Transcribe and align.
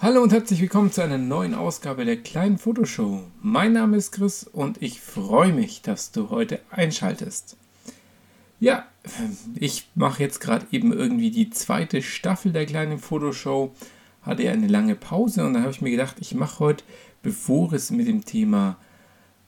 Hallo 0.00 0.22
und 0.22 0.32
herzlich 0.32 0.60
willkommen 0.60 0.92
zu 0.92 1.02
einer 1.02 1.18
neuen 1.18 1.54
Ausgabe 1.54 2.04
der 2.04 2.18
kleinen 2.18 2.56
Fotoshow. 2.56 3.24
Mein 3.42 3.72
Name 3.72 3.96
ist 3.96 4.12
Chris 4.12 4.44
und 4.44 4.80
ich 4.80 5.00
freue 5.00 5.52
mich, 5.52 5.82
dass 5.82 6.12
du 6.12 6.30
heute 6.30 6.60
einschaltest. 6.70 7.56
Ja, 8.60 8.86
ich 9.56 9.88
mache 9.96 10.22
jetzt 10.22 10.38
gerade 10.38 10.68
eben 10.70 10.92
irgendwie 10.92 11.32
die 11.32 11.50
zweite 11.50 12.00
Staffel 12.00 12.52
der 12.52 12.64
kleinen 12.64 13.00
Fotoshow. 13.00 13.74
Hatte 14.22 14.44
ja 14.44 14.52
eine 14.52 14.68
lange 14.68 14.94
Pause 14.94 15.44
und 15.44 15.54
da 15.54 15.62
habe 15.62 15.72
ich 15.72 15.82
mir 15.82 15.90
gedacht, 15.90 16.18
ich 16.20 16.32
mache 16.32 16.60
heute, 16.60 16.84
bevor 17.24 17.72
es 17.72 17.90
mit 17.90 18.06
dem 18.06 18.24
Thema, 18.24 18.76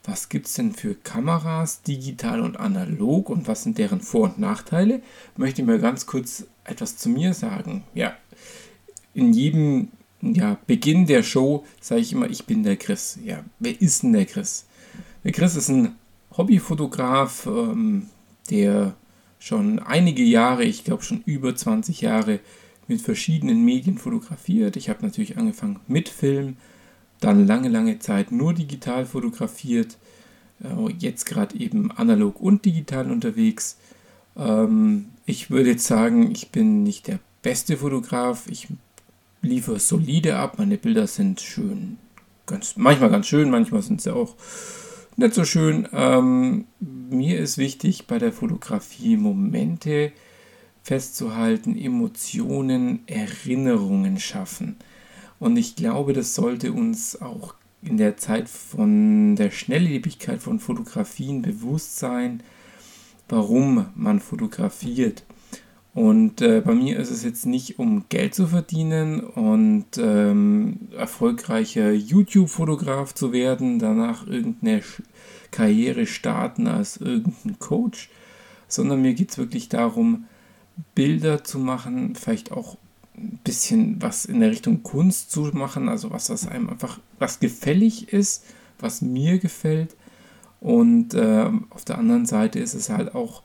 was 0.03 0.31
gibt 0.31 0.47
es 0.47 0.55
denn 0.55 0.73
für 0.73 0.97
Kameras, 0.97 1.83
digital 1.83 2.41
und 2.41 2.59
analog 2.59 3.31
und 3.31 3.47
was 3.47 3.63
sind 3.63 3.79
deren 3.79 4.01
Vor- 4.01 4.25
und 4.25 4.41
Nachteile, 4.41 5.01
möchte 5.37 5.63
ich 5.63 5.69
mal 5.69 5.79
ganz 5.79 6.07
kurz 6.07 6.45
etwas 6.65 6.97
zu 6.97 7.09
mir 7.09 7.35
sagen. 7.35 7.85
Ja, 7.95 8.17
in 9.15 9.33
jedem 9.33 9.93
ja, 10.23 10.59
Beginn 10.67 11.07
der 11.07 11.23
Show 11.23 11.65
sage 11.81 12.01
ich 12.03 12.13
immer, 12.13 12.29
ich 12.29 12.45
bin 12.45 12.63
der 12.63 12.77
Chris. 12.77 13.19
Ja, 13.25 13.45
wer 13.59 13.81
ist 13.81 14.03
denn 14.03 14.13
der 14.13 14.27
Chris? 14.27 14.67
Der 15.25 15.33
Chris 15.33 15.57
ist 15.57 15.69
ein 15.69 15.97
Hobbyfotograf, 16.37 17.47
ähm, 17.47 18.07
der 18.51 18.95
schon 19.39 19.79
einige 19.79 20.23
Jahre, 20.23 20.65
ich 20.65 20.85
glaube 20.85 21.03
schon 21.03 21.23
über 21.25 21.55
20 21.55 22.01
Jahre, 22.03 22.41
mit 22.87 23.01
verschiedenen 23.01 23.65
Medien 23.65 23.99
fotografiert. 23.99 24.77
Ich 24.77 24.89
habe 24.89 25.03
natürlich 25.03 25.39
angefangen 25.39 25.81
mit 25.87 26.09
Film, 26.09 26.57
dann 27.21 27.47
lange, 27.47 27.69
lange 27.69 27.99
Zeit 27.99 28.33
nur 28.33 28.53
digital 28.53 29.07
fotografiert, 29.07 29.97
äh, 30.63 30.93
jetzt 30.99 31.25
gerade 31.25 31.59
eben 31.59 31.91
analog 31.93 32.41
und 32.41 32.65
digital 32.65 33.11
unterwegs. 33.11 33.79
Ähm, 34.37 35.07
ich 35.25 35.51
würde 35.51 35.71
jetzt 35.71 35.87
sagen, 35.87 36.31
ich 36.31 36.51
bin 36.51 36.83
nicht 36.83 37.07
der 37.07 37.21
beste 37.43 37.77
Fotograf, 37.77 38.47
ich 38.49 38.69
liefere 39.43 39.79
solide 39.79 40.37
ab. 40.37 40.59
Meine 40.59 40.77
Bilder 40.77 41.07
sind 41.07 41.41
schön, 41.41 41.99
ganz, 42.47 42.77
manchmal 42.77 43.11
ganz 43.11 43.27
schön, 43.27 43.51
manchmal 43.51 43.83
sind 43.83 44.01
sie 44.01 44.15
auch 44.15 44.37
nicht 45.17 45.35
so 45.35 45.45
schön. 45.45 45.89
Ähm, 45.93 46.67
mir 46.81 47.39
ist 47.39 47.59
wichtig 47.59 48.07
bei 48.07 48.19
der 48.19 48.33
Fotografie 48.33 49.17
Momente 49.17 50.13
festzuhalten, 50.83 51.77
Emotionen, 51.77 53.01
Erinnerungen 53.07 54.19
schaffen. 54.19 54.77
Und 55.39 55.57
ich 55.57 55.77
glaube, 55.77 56.13
das 56.13 56.35
sollte 56.35 56.73
uns 56.73 57.21
auch 57.21 57.55
in 57.83 57.97
der 57.97 58.17
Zeit 58.17 58.49
von 58.49 59.37
der 59.37 59.51
Schnelllebigkeit 59.51 60.43
von 60.43 60.61
Fotografien 60.61 61.43
bewusst 61.43 61.99
sein, 61.99 62.43
warum 63.29 63.87
man 63.95 64.21
fotografiert. 64.21 65.25
Und 65.93 66.41
äh, 66.41 66.61
bei 66.61 66.75
mir 66.75 66.99
ist 66.99 67.11
es 67.11 67.25
jetzt 67.25 67.47
nicht, 67.47 67.79
um 67.81 68.05
Geld 68.09 68.35
zu 68.35 68.47
verdienen 68.47 69.21
und 69.21 69.87
ähm, 69.99 70.89
erfolgreicher 70.97 71.91
YouTube-Fotograf 71.93 73.13
zu 73.13 73.33
werden, 73.33 73.81
danach 73.81 74.27
irgendeine 74.27 74.83
Karriere 75.51 76.07
starten 76.07 76.69
als 76.69 76.97
irgendein 76.99 77.59
Coach, 77.59 78.09
sondern 78.69 79.03
mir 79.03 79.15
geht 79.15 79.31
es 79.31 79.39
wirklich 79.39 79.69
darum, 79.69 80.27
Bilder 80.95 81.43
zu 81.43 81.59
machen, 81.59 82.15
vielleicht 82.15 82.53
auch 82.53 82.77
ein 83.17 83.41
bisschen 83.43 84.01
was 84.01 84.25
in 84.25 84.41
der 84.41 84.51
Richtung 84.51 84.85
Kunst 84.85 85.33
zu 85.33 85.51
machen, 85.53 85.89
also 85.89 86.13
was 86.13 86.29
das 86.29 86.47
einem 86.47 86.71
einfach, 86.71 87.01
was 87.19 87.41
gefällig 87.41 88.13
ist, 88.13 88.45
was 88.79 89.03
mir 89.03 89.39
gefällt. 89.39 89.97
Und 90.61 91.15
äh, 91.15 91.51
auf 91.71 91.85
der 91.85 91.99
anderen 91.99 92.27
Seite 92.27 92.61
ist 92.61 92.75
es 92.75 92.91
halt 92.91 93.15
auch 93.15 93.43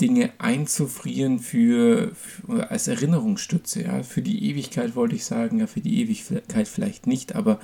Dinge 0.00 0.30
einzufrieren 0.38 1.40
für, 1.40 2.12
für, 2.14 2.70
als 2.70 2.88
Erinnerungsstütze, 2.88 3.82
ja, 3.84 4.02
für 4.02 4.22
die 4.22 4.48
Ewigkeit 4.50 4.94
wollte 4.94 5.16
ich 5.16 5.24
sagen, 5.24 5.58
ja, 5.58 5.66
für 5.66 5.80
die 5.80 6.00
Ewigkeit 6.00 6.68
vielleicht 6.68 7.06
nicht, 7.06 7.34
aber 7.34 7.58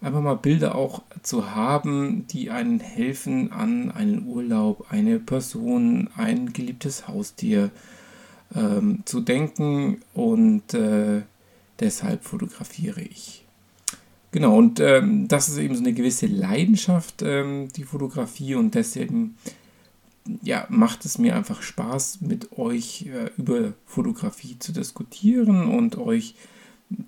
einfach 0.00 0.20
mal 0.20 0.34
Bilder 0.34 0.74
auch 0.74 1.02
zu 1.22 1.54
haben, 1.54 2.26
die 2.28 2.50
einen 2.50 2.80
helfen 2.80 3.52
an 3.52 3.92
einen 3.92 4.26
Urlaub, 4.26 4.86
eine 4.90 5.20
Person, 5.20 6.10
ein 6.16 6.52
geliebtes 6.52 7.06
Haustier 7.06 7.70
ähm, 8.54 9.02
zu 9.04 9.20
denken 9.20 10.02
und 10.14 10.74
äh, 10.74 11.22
deshalb 11.78 12.24
fotografiere 12.24 13.02
ich. 13.02 13.44
Genau, 14.32 14.56
und 14.56 14.80
ähm, 14.80 15.28
das 15.28 15.48
ist 15.48 15.58
eben 15.58 15.74
so 15.74 15.82
eine 15.82 15.92
gewisse 15.92 16.26
Leidenschaft, 16.26 17.22
ähm, 17.22 17.68
die 17.76 17.84
Fotografie 17.84 18.54
und 18.54 18.74
deswegen 18.74 19.36
ja, 20.42 20.66
macht 20.68 21.04
es 21.04 21.18
mir 21.18 21.36
einfach 21.36 21.62
Spaß, 21.62 22.20
mit 22.20 22.58
euch 22.58 23.06
äh, 23.06 23.30
über 23.36 23.72
Fotografie 23.86 24.58
zu 24.58 24.72
diskutieren 24.72 25.68
und 25.68 25.98
euch 25.98 26.34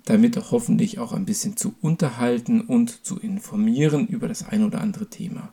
damit 0.05 0.37
hoffentlich 0.51 0.99
auch 0.99 1.13
ein 1.13 1.25
bisschen 1.25 1.57
zu 1.57 1.75
unterhalten 1.81 2.61
und 2.61 3.05
zu 3.05 3.19
informieren 3.19 4.07
über 4.07 4.27
das 4.27 4.47
ein 4.47 4.63
oder 4.63 4.81
andere 4.81 5.07
Thema. 5.07 5.49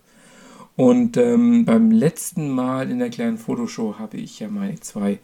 Und 0.74 1.16
ähm, 1.18 1.64
beim 1.64 1.90
letzten 1.90 2.50
Mal 2.50 2.90
in 2.90 2.98
der 2.98 3.10
kleinen 3.10 3.36
Fotoshow 3.36 3.98
habe 3.98 4.16
ich 4.16 4.40
ja 4.40 4.48
meine 4.48 4.80
zwei 4.80 5.18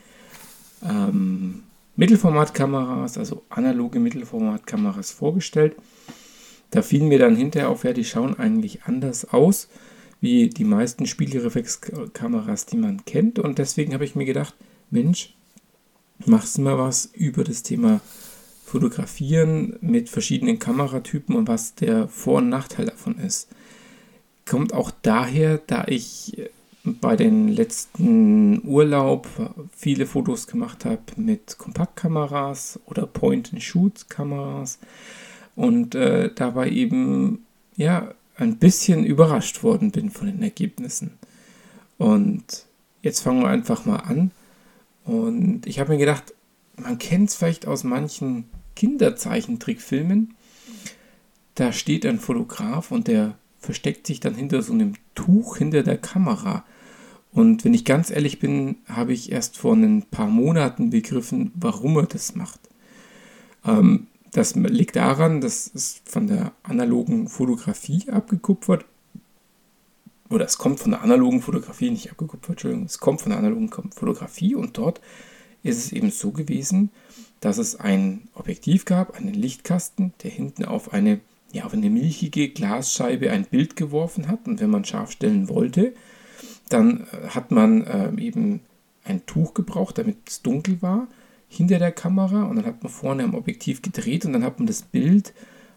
ähm, 0.82 1.62
Mittelformatkameras, 1.96 3.16
also 3.16 3.42
analoge 3.48 3.98
Mittelformatkameras 3.98 5.10
vorgestellt. 5.10 5.74
Da 6.70 6.82
fiel 6.82 7.02
mir 7.02 7.18
dann 7.18 7.34
hinterher 7.34 7.70
auf, 7.70 7.84
ja, 7.84 7.94
die 7.94 8.04
schauen 8.04 8.38
eigentlich 8.38 8.82
anders 8.84 9.24
aus 9.32 9.68
wie 10.20 10.48
die 10.48 10.64
meisten 10.64 11.06
Spiegelreflexkameras, 11.06 12.66
die 12.66 12.76
man 12.76 13.04
kennt. 13.04 13.38
Und 13.38 13.58
deswegen 13.58 13.94
habe 13.94 14.04
ich 14.04 14.14
mir 14.14 14.24
gedacht, 14.24 14.54
Mensch, 14.90 15.34
machst 16.26 16.58
du 16.58 16.62
mal 16.62 16.78
was 16.78 17.06
über 17.06 17.44
das 17.44 17.62
Thema 17.62 18.00
Fotografieren 18.64 19.76
mit 19.80 20.10
verschiedenen 20.10 20.58
Kameratypen 20.58 21.34
und 21.34 21.48
was 21.48 21.74
der 21.74 22.08
Vor- 22.08 22.38
und 22.38 22.50
Nachteil 22.50 22.86
davon 22.86 23.18
ist. 23.18 23.48
Kommt 24.44 24.74
auch 24.74 24.90
daher, 25.02 25.58
da 25.66 25.84
ich 25.86 26.50
bei 26.84 27.16
den 27.16 27.48
letzten 27.48 28.62
Urlaub 28.66 29.26
viele 29.74 30.06
Fotos 30.06 30.46
gemacht 30.46 30.84
habe 30.84 31.00
mit 31.16 31.58
Kompaktkameras 31.58 32.78
oder 32.86 33.06
Point-and-Shoot-Kameras 33.06 34.78
und 35.56 35.94
äh, 35.94 36.30
dabei 36.34 36.70
eben 36.70 37.44
ja 37.76 38.14
ein 38.38 38.56
bisschen 38.56 39.04
überrascht 39.04 39.62
worden 39.62 39.90
bin 39.90 40.10
von 40.10 40.28
den 40.28 40.42
Ergebnissen. 40.42 41.18
Und 41.98 42.66
jetzt 43.02 43.20
fangen 43.20 43.42
wir 43.42 43.48
einfach 43.48 43.84
mal 43.84 43.96
an. 43.96 44.30
Und 45.04 45.66
ich 45.66 45.80
habe 45.80 45.92
mir 45.92 45.98
gedacht, 45.98 46.34
man 46.76 46.98
kennt 46.98 47.30
es 47.30 47.36
vielleicht 47.36 47.66
aus 47.66 47.84
manchen 47.84 48.44
Kinderzeichentrickfilmen. 48.76 50.34
Da 51.56 51.72
steht 51.72 52.06
ein 52.06 52.20
Fotograf 52.20 52.92
und 52.92 53.08
der 53.08 53.36
versteckt 53.58 54.06
sich 54.06 54.20
dann 54.20 54.36
hinter 54.36 54.62
so 54.62 54.72
einem 54.72 54.94
Tuch 55.16 55.56
hinter 55.56 55.82
der 55.82 55.98
Kamera. 55.98 56.64
Und 57.32 57.64
wenn 57.64 57.74
ich 57.74 57.84
ganz 57.84 58.10
ehrlich 58.10 58.38
bin, 58.38 58.76
habe 58.86 59.12
ich 59.12 59.32
erst 59.32 59.58
vor 59.58 59.74
ein 59.74 60.02
paar 60.02 60.28
Monaten 60.28 60.90
begriffen, 60.90 61.50
warum 61.56 61.96
er 61.96 62.06
das 62.06 62.36
macht. 62.36 62.60
Ähm, 63.64 64.06
das 64.32 64.54
liegt 64.54 64.96
daran, 64.96 65.40
dass 65.40 65.70
es 65.74 66.02
von 66.04 66.26
der 66.26 66.52
analogen 66.62 67.28
Fotografie 67.28 68.10
abgekupfert 68.10 68.84
oder 70.30 70.44
es 70.44 70.58
kommt 70.58 70.80
von 70.80 70.90
der 70.90 71.02
analogen 71.02 71.40
Fotografie, 71.40 71.90
nicht 71.90 72.10
abgekupfert, 72.10 72.50
Entschuldigung, 72.50 72.84
es 72.84 72.98
kommt 72.98 73.22
von 73.22 73.30
der 73.30 73.38
analogen 73.38 73.70
Fotografie 73.92 74.54
und 74.54 74.76
dort 74.76 75.00
ist 75.62 75.78
es 75.78 75.92
eben 75.92 76.10
so 76.10 76.32
gewesen, 76.32 76.90
dass 77.40 77.58
es 77.58 77.76
ein 77.76 78.28
Objektiv 78.34 78.84
gab, 78.84 79.16
einen 79.16 79.34
Lichtkasten, 79.34 80.12
der 80.22 80.30
hinten 80.30 80.64
auf 80.64 80.92
eine, 80.92 81.20
ja, 81.52 81.64
auf 81.64 81.72
eine 81.72 81.90
milchige 81.90 82.48
Glasscheibe 82.48 83.30
ein 83.30 83.44
Bild 83.44 83.76
geworfen 83.76 84.28
hat. 84.28 84.46
Und 84.46 84.60
wenn 84.60 84.70
man 84.70 84.84
scharf 84.84 85.12
stellen 85.12 85.48
wollte, 85.48 85.94
dann 86.68 87.06
äh, 87.12 87.28
hat 87.28 87.50
man 87.50 87.84
äh, 87.84 88.20
eben 88.20 88.60
ein 89.04 89.24
Tuch 89.26 89.54
gebraucht, 89.54 89.98
damit 89.98 90.16
es 90.26 90.42
dunkel 90.42 90.82
war 90.82 91.08
hinter 91.48 91.78
der 91.78 91.92
Kamera 91.92 92.44
und 92.44 92.56
dann 92.56 92.66
hat 92.66 92.82
man 92.82 92.92
vorne 92.92 93.24
am 93.24 93.34
Objektiv 93.34 93.82
gedreht 93.82 94.24
und 94.24 94.32
dann 94.32 94.44
hat 94.44 94.58
man 94.58 94.66
das 94.66 94.82
Bild 94.82 95.32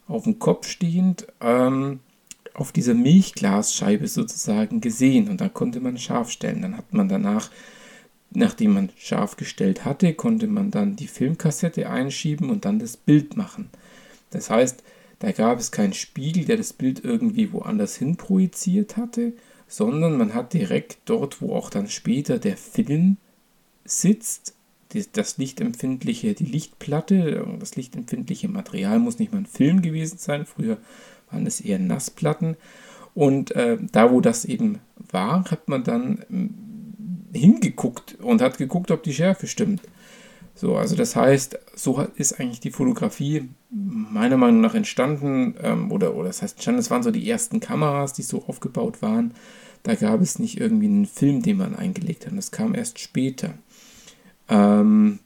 auf 0.08 0.24
dem 0.24 0.40
Kopf 0.40 0.68
stehend 0.68 1.28
ähm, 1.40 2.00
auf 2.54 2.72
dieser 2.72 2.94
Milchglasscheibe 2.94 4.08
sozusagen 4.08 4.82
gesehen 4.82 5.30
und 5.30 5.40
dann 5.40 5.54
konnte 5.54 5.80
man 5.80 5.98
scharf 5.98 6.30
stellen. 6.30 6.62
Dann 6.62 6.78
hat 6.78 6.94
man 6.94 7.08
danach, 7.08 7.50
nachdem 8.32 8.74
man 8.74 8.90
scharf 8.98 9.38
gestellt 9.38 9.86
hatte, 9.86 10.14
konnte 10.14 10.48
man 10.48 10.72
dann 10.72 10.98
die 10.98 11.08
Filmkassette 11.08 11.90
einschieben 11.90 12.50
und 12.50 12.66
dann 12.66 12.80
das 12.80 12.98
Bild 12.98 13.38
machen. 13.38 13.70
Das 14.32 14.50
heißt, 14.50 14.84
da 15.20 15.32
gab 15.32 15.60
es 15.60 15.72
keinen 15.72 15.94
Spiegel, 15.94 16.46
der 16.46 16.58
das 16.58 16.74
Bild 16.74 17.04
irgendwie 17.04 17.54
woanders 17.54 17.96
hin 17.96 18.18
projiziert 18.18 18.98
hatte, 18.98 19.34
sondern 19.68 20.18
man 20.18 20.34
hat 20.34 20.54
direkt 20.54 20.98
dort, 21.06 21.42
wo 21.42 21.56
auch 21.56 21.70
dann 21.70 21.88
später 21.88 22.40
der 22.40 22.58
Film 22.58 23.18
sitzt, 23.86 24.56
das 25.14 25.38
lichtempfindliche, 25.38 26.34
die 26.34 26.46
Lichtplatte, 26.46 27.46
das 27.60 27.76
lichtempfindliche 27.76 28.48
Material 28.48 29.00
muss 29.00 29.20
nicht 29.20 29.32
mal 29.32 29.40
ein 29.40 29.46
Film 29.46 29.82
gewesen 29.82 30.18
sein. 30.18 30.46
Früher 30.46 30.78
waren 31.30 31.46
es 31.46 31.62
eher 31.62 31.80
Nassplatten. 31.80 32.58
Und 33.14 33.52
äh, 33.52 33.78
da, 33.92 34.12
wo 34.12 34.22
das 34.22 34.46
eben 34.46 34.80
war, 35.12 35.46
hat 35.52 35.68
man 35.68 35.84
dann 35.84 36.24
hm, 36.30 36.54
hingeguckt 37.34 38.16
und 38.22 38.42
hat 38.42 38.58
geguckt, 38.58 38.92
ob 38.92 39.04
die 39.04 39.14
Schärfe 39.14 39.48
stimmt. 39.48 39.82
So, 40.54 40.76
also 40.76 40.96
das 40.96 41.16
heißt, 41.16 41.58
so 41.76 42.06
ist 42.16 42.40
eigentlich 42.40 42.60
die 42.60 42.72
Fotografie 42.72 43.50
meiner 43.70 44.38
Meinung 44.38 44.62
nach 44.62 44.76
entstanden, 44.76 45.56
ähm, 45.62 45.92
oder, 45.92 46.16
oder 46.16 46.28
das 46.28 46.42
heißt 46.42 46.56
entstanden, 46.56 46.80
es 46.80 46.92
waren 46.92 47.04
so 47.04 47.12
die 47.12 47.30
ersten 47.30 47.60
Kameras, 47.60 48.14
die 48.14 48.22
so 48.22 48.44
aufgebaut 48.46 49.02
waren. 49.02 49.34
Da 49.84 49.96
gab 49.96 50.22
es 50.22 50.40
nicht 50.40 50.60
irgendwie 50.60 50.86
einen 50.86 51.06
Film, 51.06 51.42
den 51.42 51.58
man 51.58 51.76
eingelegt 51.76 52.26
hat. 52.26 52.38
Das 52.38 52.52
kam 52.52 52.76
erst 52.76 53.00
später. 53.00 53.56
Ähm, 54.52 55.20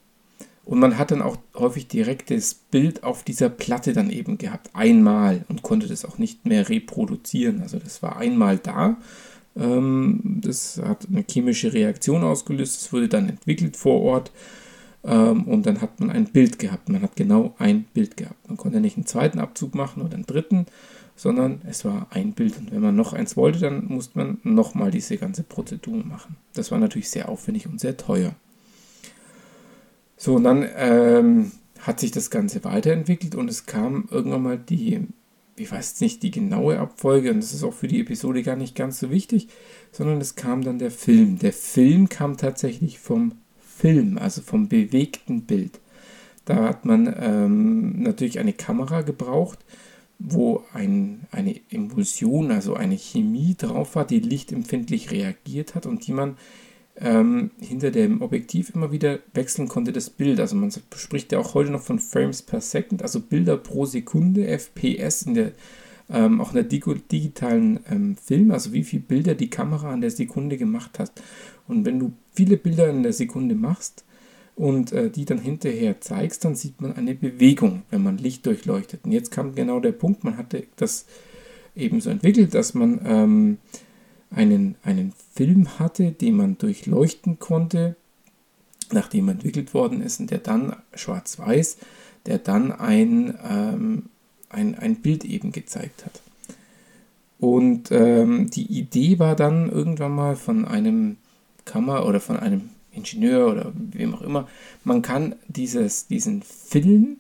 und 0.64 0.80
man 0.80 0.98
hat 0.98 1.12
dann 1.12 1.22
auch 1.22 1.38
häufig 1.56 1.88
direkt 1.88 2.32
das 2.32 2.54
Bild 2.54 3.04
auf 3.04 3.24
dieser 3.24 3.50
Platte 3.50 3.94
dann 3.94 4.10
eben 4.10 4.38
gehabt, 4.38 4.70
einmal 4.74 5.46
und 5.48 5.62
konnte 5.62 5.88
das 5.88 6.06
auch 6.06 6.18
nicht 6.18 6.46
mehr 6.46 6.70
reproduzieren. 6.70 7.62
Also 7.62 7.78
das 7.78 8.02
war 8.02 8.18
einmal 8.18 8.58
da. 8.58 8.98
Ähm, 9.56 10.22
das 10.42 10.82
hat 10.84 11.08
eine 11.10 11.24
chemische 11.30 11.74
Reaktion 11.74 12.24
ausgelöst, 12.24 12.82
es 12.82 12.94
wurde 12.94 13.10
dann 13.10 13.30
entwickelt 13.30 13.78
vor 13.78 14.02
Ort 14.02 14.32
ähm, 15.04 15.44
und 15.44 15.66
dann 15.66 15.82
hat 15.82 16.00
man 16.00 16.10
ein 16.10 16.26
Bild 16.26 16.58
gehabt. 16.60 16.90
Man 16.90 17.02
hat 17.02 17.16
genau 17.16 17.54
ein 17.60 17.86
Bild 17.94 18.18
gehabt. 18.18 18.48
Man 18.48 18.58
konnte 18.58 18.80
nicht 18.80 18.98
einen 18.98 19.06
zweiten 19.06 19.40
Abzug 19.40 19.76
machen 19.76 20.02
oder 20.02 20.16
einen 20.16 20.26
dritten, 20.26 20.66
sondern 21.16 21.62
es 21.70 21.86
war 21.86 22.08
ein 22.10 22.34
Bild. 22.34 22.58
Und 22.58 22.72
wenn 22.72 22.82
man 22.82 22.96
noch 22.96 23.14
eins 23.14 23.38
wollte, 23.38 23.60
dann 23.60 23.86
musste 23.86 24.18
man 24.18 24.40
nochmal 24.44 24.92
diese 24.92 25.18
ganze 25.18 25.44
Prozedur 25.44 26.04
machen. 26.04 26.38
Das 26.54 26.72
war 26.72 26.80
natürlich 26.80 27.10
sehr 27.10 27.30
aufwendig 27.30 27.68
und 27.68 27.80
sehr 27.80 27.98
teuer. 27.98 28.36
So, 30.18 30.36
und 30.36 30.44
dann 30.44 30.68
ähm, 30.76 31.52
hat 31.80 32.00
sich 32.00 32.12
das 32.12 32.30
Ganze 32.30 32.64
weiterentwickelt 32.64 33.36
und 33.36 33.50
es 33.50 33.66
kam 33.66 34.08
irgendwann 34.10 34.44
mal 34.44 34.58
die, 34.58 35.08
ich 35.58 35.72
weiß 35.72 35.92
jetzt 35.92 36.02
nicht 36.02 36.24
die 36.24 36.32
genaue 36.32 36.80
Abfolge, 36.80 37.32
und 37.32 37.38
das 37.38 37.54
ist 37.54 37.64
auch 37.64 37.74
für 37.74 37.88
die 37.88 38.02
Episode 38.02 38.44
gar 38.44 38.56
nicht 38.56 38.76
ganz 38.76 39.00
so 39.00 39.12
wichtig, 39.12 39.50
sondern 39.92 40.20
es 40.22 40.36
kam 40.36 40.64
dann 40.64 40.80
der 40.80 40.92
Film. 40.92 41.38
Der 41.40 41.54
Film 41.54 42.10
kam 42.10 42.38
tatsächlich 42.38 43.00
vom 43.00 43.34
Film, 43.60 44.18
also 44.18 44.42
vom 44.42 44.68
bewegten 44.68 45.44
Bild. 45.44 45.80
Da 46.46 46.64
hat 46.70 46.86
man 46.86 47.14
ähm, 47.20 48.04
natürlich 48.04 48.40
eine 48.40 48.54
Kamera 48.54 49.02
gebraucht, 49.02 49.60
wo 50.20 50.64
ein, 50.74 51.26
eine 51.32 51.60
Emulsion, 51.70 52.52
also 52.52 52.76
eine 52.76 52.98
Chemie 52.98 53.56
drauf 53.58 53.96
war, 53.96 54.06
die 54.06 54.20
lichtempfindlich 54.20 55.12
reagiert 55.12 55.76
hat 55.76 55.86
und 55.86 56.08
die 56.08 56.14
man 56.14 56.38
ähm, 56.98 57.52
hinter 57.60 57.92
dem 57.92 58.22
Objektiv 58.22 58.72
immer 58.74 58.92
wieder 58.92 59.20
wechseln 59.34 59.68
konnte, 59.68 59.92
das 59.92 60.10
Bild. 60.10 60.40
Also 60.40 60.56
man 60.56 60.72
spricht 60.96 61.32
ja 61.32 61.40
auch 61.40 61.54
heute 61.54 61.72
noch 61.72 61.82
von 61.82 62.00
Frames 62.00 62.42
per 62.42 62.62
Second, 62.62 63.02
also 63.02 63.20
Bilder 63.20 63.58
pro 63.58 63.86
Sekunde, 63.86 64.48
FPS 64.48 65.24
in 65.24 65.34
der, 65.34 65.52
ähm, 66.10 66.40
auch 66.40 66.54
in 66.54 66.56
der 66.56 66.64
digitalen 66.64 67.80
ähm, 67.90 68.16
Film, 68.16 68.52
also 68.52 68.72
wie 68.72 68.84
viele 68.84 69.04
Bilder 69.04 69.36
die 69.36 69.50
Kamera 69.50 69.92
an 69.92 70.02
der 70.02 70.12
Sekunde 70.12 70.58
gemacht 70.58 71.00
hat. 71.00 71.12
Und 71.68 71.86
wenn 71.86 72.00
du 72.00 72.14
viele 72.34 72.58
Bilder 72.58 72.90
in 72.90 73.04
der 73.04 73.14
Sekunde 73.14 73.56
machst 73.56 74.06
und 74.56 74.94
äh, 74.94 75.10
die 75.10 75.26
dann 75.26 75.40
hinterher 75.40 76.00
zeigst, 76.00 76.46
dann 76.46 76.56
sieht 76.56 76.80
man 76.80 76.96
eine 76.96 77.14
Bewegung, 77.16 77.84
wenn 77.90 78.04
man 78.04 78.18
Licht 78.18 78.46
durchleuchtet. 78.46 79.02
Und 79.04 79.12
jetzt 79.12 79.32
kam 79.32 79.56
genau 79.56 79.82
der 79.82 79.92
Punkt, 79.92 80.24
man 80.24 80.38
hatte 80.38 80.64
das 80.78 81.06
eben 81.76 82.00
so 82.00 82.10
entwickelt, 82.10 82.54
dass 82.54 82.74
man 82.74 83.02
ähm, 83.06 83.58
einen, 84.36 84.76
einen 84.84 85.14
Film 85.34 85.80
hatte, 85.80 86.12
den 86.12 86.36
man 86.36 86.58
durchleuchten 86.58 87.40
konnte, 87.40 87.96
nachdem 88.92 89.30
er 89.30 89.34
entwickelt 89.34 89.74
worden 89.74 90.02
ist 90.02 90.20
und 90.20 90.32
der 90.32 90.40
dann 90.40 90.76
schwarz-weiß, 90.94 91.78
der 92.26 92.40
dann 92.40 92.72
ein, 92.72 93.38
ähm, 93.48 94.10
ein, 94.50 94.76
ein 94.76 94.98
Bild 94.98 95.26
eben 95.26 95.52
gezeigt 95.52 96.06
hat. 96.06 96.22
Und 97.40 97.92
ähm, 97.92 98.50
die 98.50 98.66
Idee 98.66 99.20
war 99.20 99.36
dann 99.36 99.70
irgendwann 99.70 100.14
mal 100.14 100.36
von 100.36 100.66
einem 100.66 101.18
Kammer 101.66 102.06
oder 102.06 102.20
von 102.20 102.38
einem 102.38 102.70
Ingenieur 102.92 103.52
oder 103.52 103.74
wem 103.76 104.16
auch 104.16 104.22
immer, 104.22 104.48
man 104.84 105.02
kann 105.02 105.36
dieses, 105.48 106.08
diesen 106.08 106.42
Film 106.44 107.18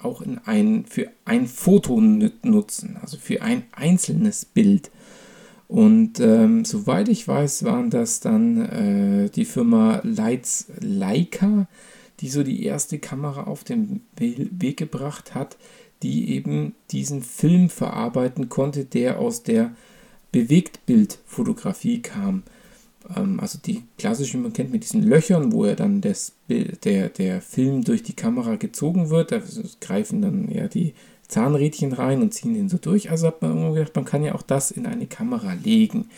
auch 0.00 0.20
in 0.20 0.38
ein, 0.38 0.84
für 0.84 1.10
ein 1.24 1.46
Foto 1.46 2.00
nutzen, 2.00 2.96
also 3.00 3.16
für 3.18 3.42
ein 3.42 3.64
einzelnes 3.72 4.44
Bild. 4.44 4.90
Und 5.72 6.20
ähm, 6.20 6.66
soweit 6.66 7.08
ich 7.08 7.26
weiß, 7.26 7.64
waren 7.64 7.88
das 7.88 8.20
dann 8.20 8.60
äh, 8.60 9.30
die 9.30 9.46
Firma 9.46 10.02
Lights 10.04 10.66
Leica, 10.80 11.66
die 12.20 12.28
so 12.28 12.42
die 12.42 12.66
erste 12.66 12.98
Kamera 12.98 13.44
auf 13.44 13.64
den 13.64 14.02
Weg 14.18 14.76
gebracht 14.76 15.34
hat, 15.34 15.56
die 16.02 16.28
eben 16.34 16.74
diesen 16.90 17.22
Film 17.22 17.70
verarbeiten 17.70 18.50
konnte, 18.50 18.84
der 18.84 19.18
aus 19.18 19.44
der 19.44 19.70
Bewegtbildfotografie 20.30 22.02
kam. 22.02 22.42
Ähm, 23.16 23.40
also 23.40 23.58
die 23.58 23.84
klassische, 23.96 24.36
man 24.36 24.52
kennt 24.52 24.72
mit 24.72 24.82
diesen 24.82 25.02
Löchern, 25.02 25.52
wo 25.52 25.64
er 25.64 25.74
dann 25.74 26.02
das 26.02 26.32
Bild, 26.48 26.84
der, 26.84 27.08
der 27.08 27.40
Film 27.40 27.82
durch 27.82 28.02
die 28.02 28.12
Kamera 28.12 28.56
gezogen 28.56 29.08
wird. 29.08 29.32
Da 29.32 29.40
greifen 29.80 30.20
dann 30.20 30.50
ja 30.50 30.68
die 30.68 30.92
Zahnrädchen 31.32 31.92
rein 31.92 32.22
und 32.22 32.32
ziehen 32.32 32.54
den 32.54 32.68
so 32.68 32.78
durch. 32.78 33.10
Also 33.10 33.26
hat 33.26 33.42
man 33.42 33.52
irgendwann 33.52 33.74
gedacht, 33.74 33.96
man 33.96 34.04
kann 34.04 34.22
ja 34.22 34.34
auch 34.34 34.42
das 34.42 34.70
in 34.70 34.86
eine 34.86 35.06
Kamera 35.06 35.54
legen. 35.54 36.10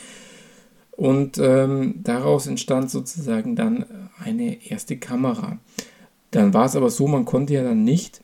Und 0.93 1.39
ähm, 1.39 2.01
daraus 2.03 2.47
entstand 2.47 2.91
sozusagen 2.91 3.57
dann 3.57 3.85
eine 4.23 4.65
erste 4.69 4.97
Kamera. 4.97 5.59
Dann 6.31 6.55
war 6.55 6.67
es 6.67 6.77
aber 6.77 6.91
so, 6.91 7.07
man 7.07 7.25
konnte 7.25 7.55
ja 7.55 7.65
dann 7.65 7.85
nicht 7.85 8.21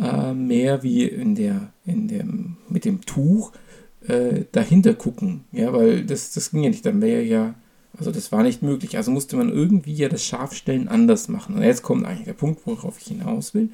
äh, 0.00 0.32
mehr 0.32 0.82
wie 0.82 1.04
in 1.04 1.34
der, 1.34 1.72
in 1.84 2.08
dem, 2.08 2.56
mit 2.68 2.84
dem 2.84 3.02
Tuch 3.02 3.52
äh, 4.06 4.44
dahinter 4.52 4.94
gucken. 4.94 5.44
Ja, 5.52 5.72
weil 5.72 6.04
das, 6.04 6.32
das 6.32 6.50
ging 6.50 6.62
ja 6.62 6.70
nicht. 6.70 6.86
Dann 6.86 7.00
wäre 7.00 7.22
ja, 7.22 7.54
also 7.98 8.10
das 8.10 8.32
war 8.32 8.42
nicht 8.42 8.62
möglich. 8.62 8.96
Also 8.96 9.10
musste 9.10 9.36
man 9.36 9.50
irgendwie 9.50 9.94
ja 9.94 10.08
das 10.08 10.24
Scharfstellen 10.24 10.88
anders 10.88 11.28
machen. 11.28 11.56
Und 11.56 11.62
jetzt 11.62 11.82
kommt 11.82 12.06
eigentlich 12.06 12.24
der 12.24 12.32
Punkt, 12.34 12.66
worauf 12.66 12.98
ich 13.00 13.08
hinaus 13.08 13.54
will. 13.54 13.70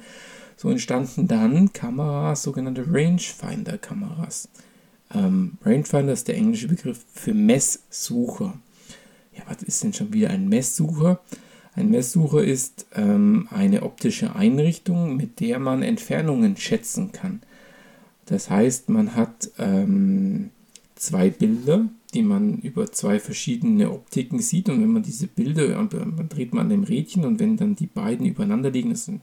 So 0.57 0.69
entstanden 0.69 1.27
dann 1.27 1.73
Kameras, 1.73 2.43
sogenannte 2.43 2.85
Rangefinder-Kameras. 2.87 4.49
Ähm, 5.13 5.57
Rangefinder 5.63 6.13
ist 6.13 6.27
der 6.27 6.37
englische 6.37 6.67
Begriff 6.67 7.05
für 7.13 7.33
Messsucher. 7.33 8.53
Ja, 9.35 9.43
was 9.47 9.63
ist 9.63 9.83
denn 9.83 9.93
schon 9.93 10.13
wieder 10.13 10.29
ein 10.29 10.47
Messsucher? 10.47 11.19
Ein 11.75 11.89
Messsucher 11.89 12.43
ist 12.43 12.85
ähm, 12.95 13.49
eine 13.51 13.83
optische 13.83 14.35
Einrichtung, 14.35 15.17
mit 15.17 15.41
der 15.41 15.59
man 15.59 15.83
Entfernungen 15.83 16.55
schätzen 16.55 17.11
kann. 17.11 17.41
Das 18.27 18.49
heißt, 18.49 18.87
man 18.89 19.15
hat 19.15 19.51
ähm, 19.59 20.51
zwei 20.95 21.29
Bilder, 21.29 21.89
die 22.13 22.23
man 22.23 22.59
über 22.59 22.91
zwei 22.91 23.19
verschiedene 23.19 23.91
Optiken 23.91 24.39
sieht. 24.39 24.69
Und 24.69 24.81
wenn 24.81 24.91
man 24.91 25.03
diese 25.03 25.27
Bilder, 25.27 25.67
dann 25.67 26.29
dreht 26.29 26.53
man 26.53 26.63
an 26.63 26.69
dem 26.69 26.83
Rädchen 26.83 27.25
und 27.25 27.39
wenn 27.39 27.57
dann 27.57 27.75
die 27.75 27.87
beiden 27.87 28.25
übereinander 28.25 28.71
liegen, 28.71 28.91
das 28.91 29.05
sind 29.05 29.21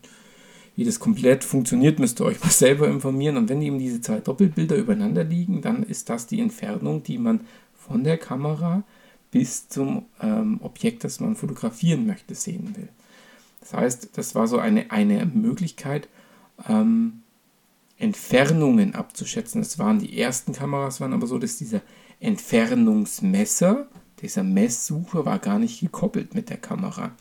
wie 0.75 0.85
das 0.85 1.01
komplett 1.01 1.45
funktioniert, 1.45 1.99
müsst 1.99 2.21
ihr 2.21 2.25
euch 2.25 2.41
mal 2.43 2.51
selber 2.51 2.89
informieren. 2.89 3.37
Und 3.37 3.49
wenn 3.49 3.63
eben 3.63 3.79
diese 3.79 4.01
zwei 4.01 4.21
Doppelbilder 4.21 4.77
übereinander 4.77 5.25
liegen, 5.25 5.63
dann 5.63 5.83
ist 5.83 6.09
das 6.09 6.27
die 6.27 6.41
Entfernung, 6.41 7.03
die 7.03 7.19
man 7.19 7.41
von 7.75 8.05
der 8.05 8.19
Kamera 8.19 8.85
bis 9.31 9.69
zum 9.69 10.07
ähm, 10.21 10.61
Objekt, 10.63 11.05
das 11.05 11.21
man 11.21 11.37
fotografieren 11.37 12.07
möchte, 12.07 12.35
sehen 12.35 12.77
will. 12.77 12.89
Das 13.61 13.75
heißt, 13.75 14.11
das 14.15 14.35
war 14.35 14.47
so 14.47 14.59
eine, 14.59 14.91
eine 14.91 15.25
Möglichkeit, 15.27 16.09
ähm, 16.69 17.23
Entfernungen 17.99 18.95
abzuschätzen. 18.95 19.63
Das 19.63 19.79
waren 19.79 20.01
die 20.01 20.19
ersten 20.19 20.53
Kameras, 20.53 21.01
waren 21.01 21.13
aber 21.13 21.27
so, 21.27 21.39
dass 21.39 21.57
dieser 21.57 21.81
Entfernungsmesser, 22.21 23.87
dieser 24.21 24.43
Messsucher 24.43 25.25
war 25.25 25.39
gar 25.39 25.59
nicht 25.59 25.81
gekoppelt 25.81 26.35
mit 26.35 26.51
der 26.51 26.57
Kamera. 26.57 27.13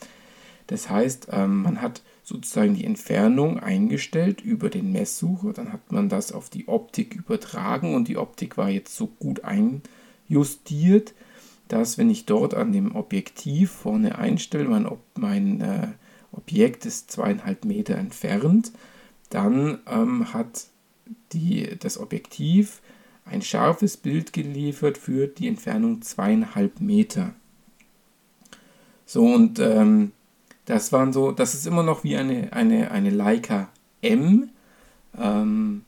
Das 0.67 0.89
heißt, 0.89 1.27
ähm, 1.31 1.61
man 1.63 1.81
hat 1.81 2.01
sozusagen 2.31 2.75
die 2.75 2.85
Entfernung 2.85 3.59
eingestellt 3.59 4.41
über 4.41 4.69
den 4.69 4.91
Messsucher. 4.91 5.51
Dann 5.53 5.73
hat 5.73 5.91
man 5.91 6.07
das 6.07 6.31
auf 6.31 6.49
die 6.49 6.67
Optik 6.67 7.15
übertragen 7.15 7.93
und 7.93 8.07
die 8.07 8.17
Optik 8.17 8.57
war 8.57 8.69
jetzt 8.69 8.95
so 8.95 9.07
gut 9.07 9.41
einjustiert, 9.43 11.13
dass 11.67 11.97
wenn 11.97 12.09
ich 12.09 12.25
dort 12.25 12.53
an 12.53 12.71
dem 12.71 12.95
Objektiv 12.95 13.71
vorne 13.71 14.17
einstelle, 14.17 14.69
mein, 14.69 14.85
Ob 14.85 15.01
mein 15.17 15.61
äh, 15.61 15.87
Objekt 16.31 16.85
ist 16.85 17.11
zweieinhalb 17.11 17.65
Meter 17.65 17.95
entfernt, 17.95 18.71
dann 19.29 19.79
ähm, 19.87 20.33
hat 20.33 20.67
die, 21.33 21.77
das 21.79 21.99
Objektiv 21.99 22.81
ein 23.25 23.41
scharfes 23.41 23.97
Bild 23.97 24.33
geliefert 24.33 24.97
für 24.97 25.27
die 25.27 25.47
Entfernung 25.47 26.01
zweieinhalb 26.01 26.79
Meter. 26.79 27.33
So 29.05 29.25
und 29.25 29.59
ähm, 29.59 30.13
das 30.65 30.91
waren 30.91 31.13
so, 31.13 31.31
das 31.31 31.53
ist 31.53 31.65
immer 31.65 31.83
noch 31.83 32.03
wie 32.03 32.17
eine, 32.17 32.53
eine, 32.53 32.91
eine 32.91 33.09
Leica 33.09 33.69
M. 34.01 34.49
Ähm, 35.17 35.83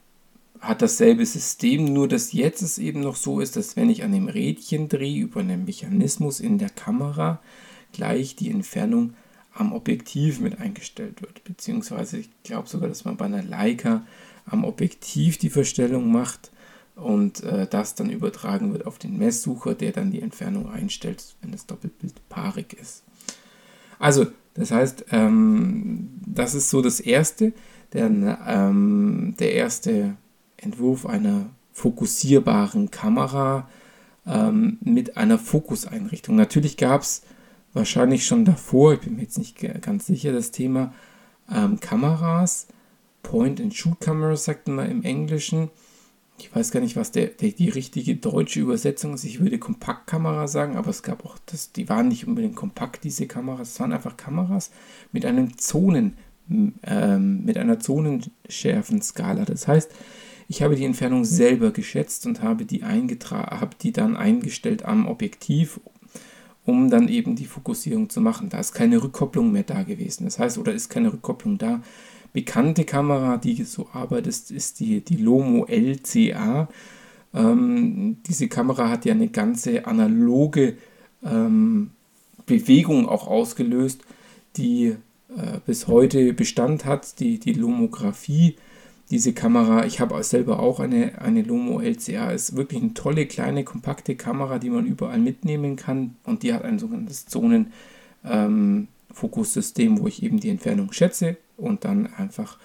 hat 0.59 0.81
dasselbe 0.81 1.25
System, 1.25 1.91
nur 1.91 2.07
dass 2.07 2.31
jetzt 2.31 2.61
es 2.61 2.77
eben 2.77 3.01
noch 3.01 3.17
so 3.17 3.41
ist, 3.41 3.57
dass 3.57 3.75
wenn 3.75 3.89
ich 3.89 4.03
an 4.03 4.13
dem 4.13 4.29
Rädchen 4.29 4.87
drehe, 4.87 5.21
über 5.21 5.41
einen 5.41 5.65
Mechanismus 5.65 6.39
in 6.39 6.57
der 6.57 6.69
Kamera, 6.69 7.41
gleich 7.91 8.35
die 8.35 8.49
Entfernung 8.49 9.13
am 9.53 9.73
Objektiv 9.73 10.39
mit 10.39 10.59
eingestellt 10.59 11.21
wird. 11.21 11.43
Beziehungsweise 11.43 12.17
ich 12.17 12.29
glaube 12.43 12.69
sogar, 12.69 12.87
dass 12.89 13.05
man 13.05 13.17
bei 13.17 13.25
einer 13.25 13.43
Leica 13.43 14.05
am 14.45 14.63
Objektiv 14.63 15.37
die 15.37 15.49
Verstellung 15.49 16.11
macht 16.11 16.51
und 16.95 17.43
äh, 17.43 17.67
das 17.67 17.95
dann 17.95 18.09
übertragen 18.09 18.71
wird 18.71 18.85
auf 18.85 18.99
den 18.99 19.17
Messsucher, 19.17 19.73
der 19.75 19.91
dann 19.91 20.11
die 20.11 20.21
Entfernung 20.21 20.71
einstellt, 20.71 21.35
wenn 21.41 21.51
das 21.51 21.65
Doppelbild 21.65 22.27
paarig 22.29 22.73
ist. 22.73 23.03
Also, 24.03 24.27
das 24.53 24.71
heißt, 24.71 25.05
ähm, 25.11 26.09
das 26.27 26.55
ist 26.55 26.69
so 26.69 26.81
das 26.81 26.99
Erste, 26.99 27.53
der, 27.93 28.09
ähm, 28.45 29.33
der 29.39 29.53
erste 29.53 30.17
Entwurf 30.57 31.05
einer 31.05 31.45
fokussierbaren 31.71 32.91
Kamera 32.91 33.69
ähm, 34.27 34.77
mit 34.81 35.15
einer 35.15 35.39
Fokuseinrichtung. 35.39 36.35
Natürlich 36.35 36.75
gab 36.75 37.03
es 37.03 37.21
wahrscheinlich 37.71 38.25
schon 38.25 38.43
davor, 38.43 38.95
ich 38.95 38.99
bin 38.99 39.15
mir 39.15 39.21
jetzt 39.21 39.37
nicht 39.37 39.57
ganz 39.81 40.05
sicher, 40.05 40.33
das 40.33 40.51
Thema 40.51 40.93
ähm, 41.49 41.79
Kameras, 41.79 42.67
Point-and-Shoot-Cameras 43.21 44.43
sagt 44.43 44.67
man 44.67 44.91
im 44.91 45.03
Englischen. 45.03 45.69
Ich 46.43 46.53
weiß 46.53 46.71
gar 46.71 46.81
nicht, 46.81 46.97
was 46.97 47.11
der, 47.11 47.27
der, 47.27 47.51
die 47.51 47.69
richtige 47.69 48.17
deutsche 48.17 48.59
Übersetzung 48.59 49.13
ist. 49.13 49.23
Ich 49.23 49.39
würde 49.39 49.57
Kompaktkamera 49.57 50.47
sagen, 50.47 50.75
aber 50.75 50.89
es 50.89 51.01
gab 51.01 51.23
auch, 51.25 51.37
das, 51.45 51.71
die 51.71 51.87
waren 51.87 52.09
nicht 52.09 52.27
unbedingt 52.27 52.57
kompakt, 52.57 53.05
diese 53.05 53.27
Kameras. 53.27 53.69
Es 53.71 53.79
waren 53.79 53.93
einfach 53.93 54.17
Kameras 54.17 54.69
mit 55.13 55.25
einem 55.25 55.57
Zonen, 55.57 56.17
ähm, 56.83 57.45
mit 57.45 57.57
einer 57.57 57.79
Zonenschärfenskala. 57.79 59.45
Das 59.45 59.69
heißt, 59.69 59.89
ich 60.49 60.61
habe 60.61 60.75
die 60.75 60.83
Entfernung 60.83 61.23
selber 61.23 61.71
geschätzt 61.71 62.25
und 62.25 62.43
habe 62.43 62.65
die, 62.65 62.83
habe 62.83 63.75
die 63.81 63.93
dann 63.93 64.17
eingestellt 64.17 64.83
am 64.83 65.07
Objektiv, 65.07 65.79
um 66.65 66.89
dann 66.89 67.07
eben 67.07 67.37
die 67.37 67.45
Fokussierung 67.45 68.09
zu 68.09 68.19
machen. 68.19 68.49
Da 68.49 68.59
ist 68.59 68.73
keine 68.73 69.01
Rückkopplung 69.01 69.49
mehr 69.49 69.63
da 69.63 69.83
gewesen. 69.83 70.25
Das 70.25 70.39
heißt, 70.39 70.57
oder 70.57 70.73
ist 70.73 70.89
keine 70.89 71.13
Rückkopplung 71.13 71.57
da. 71.57 71.81
Bekannte 72.33 72.83
Kamera, 72.83 73.37
die 73.37 73.63
so 73.63 73.87
arbeitet, 73.93 74.51
ist 74.51 74.79
die, 74.79 75.01
die 75.01 75.17
Lomo 75.17 75.65
LCA. 75.65 76.67
Ähm, 77.33 78.17
diese 78.27 78.47
Kamera 78.47 78.89
hat 78.89 79.05
ja 79.05 79.13
eine 79.13 79.29
ganze 79.29 79.85
analoge 79.85 80.77
ähm, 81.23 81.91
Bewegung 82.45 83.07
auch 83.07 83.27
ausgelöst, 83.27 84.01
die 84.57 84.95
äh, 85.29 85.59
bis 85.65 85.87
heute 85.87 86.33
Bestand 86.33 86.85
hat, 86.85 87.19
die, 87.19 87.39
die 87.39 87.53
Lomographie 87.53 88.55
diese 89.09 89.33
Kamera, 89.33 89.85
ich 89.85 89.99
habe 89.99 90.21
selber 90.23 90.59
auch 90.59 90.79
eine, 90.79 91.21
eine 91.21 91.43
Lomo 91.43 91.81
LCA, 91.81 92.31
ist 92.31 92.55
wirklich 92.55 92.81
eine 92.81 92.93
tolle, 92.93 93.25
kleine, 93.25 93.63
kompakte 93.63 94.15
Kamera, 94.15 94.59
die 94.59 94.69
man 94.69 94.85
überall 94.87 95.19
mitnehmen 95.19 95.75
kann 95.75 96.15
und 96.23 96.41
die 96.41 96.53
hat 96.53 96.63
ein 96.63 96.79
sogenanntes 96.79 97.25
Zonenfokussystem, 97.27 97.73
ähm, 98.25 98.87
wo 99.15 100.07
ich 100.07 100.23
eben 100.23 100.39
die 100.39 100.49
Entfernung 100.49 100.91
schätze 100.91 101.37
und 101.57 101.85
dann 101.85 102.07
einfach 102.13 102.57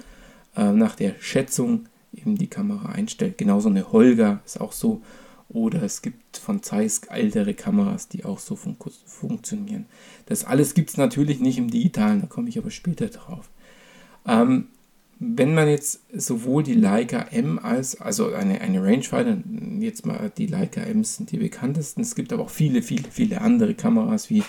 äh, 0.56 0.72
nach 0.72 0.96
der 0.96 1.14
Schätzung 1.20 1.86
eben 2.12 2.36
die 2.36 2.48
Kamera 2.48 2.90
einstelle. 2.90 3.32
Genauso 3.32 3.68
eine 3.68 3.92
Holger 3.92 4.40
ist 4.44 4.60
auch 4.60 4.72
so 4.72 5.02
oder 5.48 5.82
es 5.82 6.02
gibt 6.02 6.36
von 6.36 6.62
Zeiss 6.62 7.00
ältere 7.08 7.54
Kameras, 7.54 8.08
die 8.08 8.24
auch 8.24 8.38
so 8.38 8.54
fun 8.54 8.76
funktionieren. 9.06 9.86
Das 10.26 10.44
alles 10.44 10.74
gibt 10.74 10.90
es 10.90 10.96
natürlich 10.96 11.40
nicht 11.40 11.58
im 11.58 11.70
Digitalen, 11.70 12.20
da 12.20 12.26
komme 12.26 12.48
ich 12.48 12.58
aber 12.58 12.70
später 12.70 13.06
drauf. 13.06 13.48
Ähm, 14.26 14.68
wenn 15.20 15.54
man 15.54 15.68
jetzt 15.68 16.02
sowohl 16.14 16.62
die 16.62 16.74
Leica 16.74 17.22
M 17.32 17.58
als, 17.58 18.00
also 18.00 18.32
eine, 18.32 18.60
eine 18.60 18.82
Rangefinder, 18.82 19.38
jetzt 19.80 20.06
mal 20.06 20.30
die 20.36 20.46
Leica 20.46 20.80
M 20.82 21.02
sind 21.02 21.32
die 21.32 21.38
bekanntesten, 21.38 22.02
es 22.02 22.14
gibt 22.14 22.32
aber 22.32 22.44
auch 22.44 22.50
viele, 22.50 22.82
viele, 22.82 23.10
viele 23.10 23.40
andere 23.40 23.74
Kameras 23.74 24.30
wie 24.30 24.44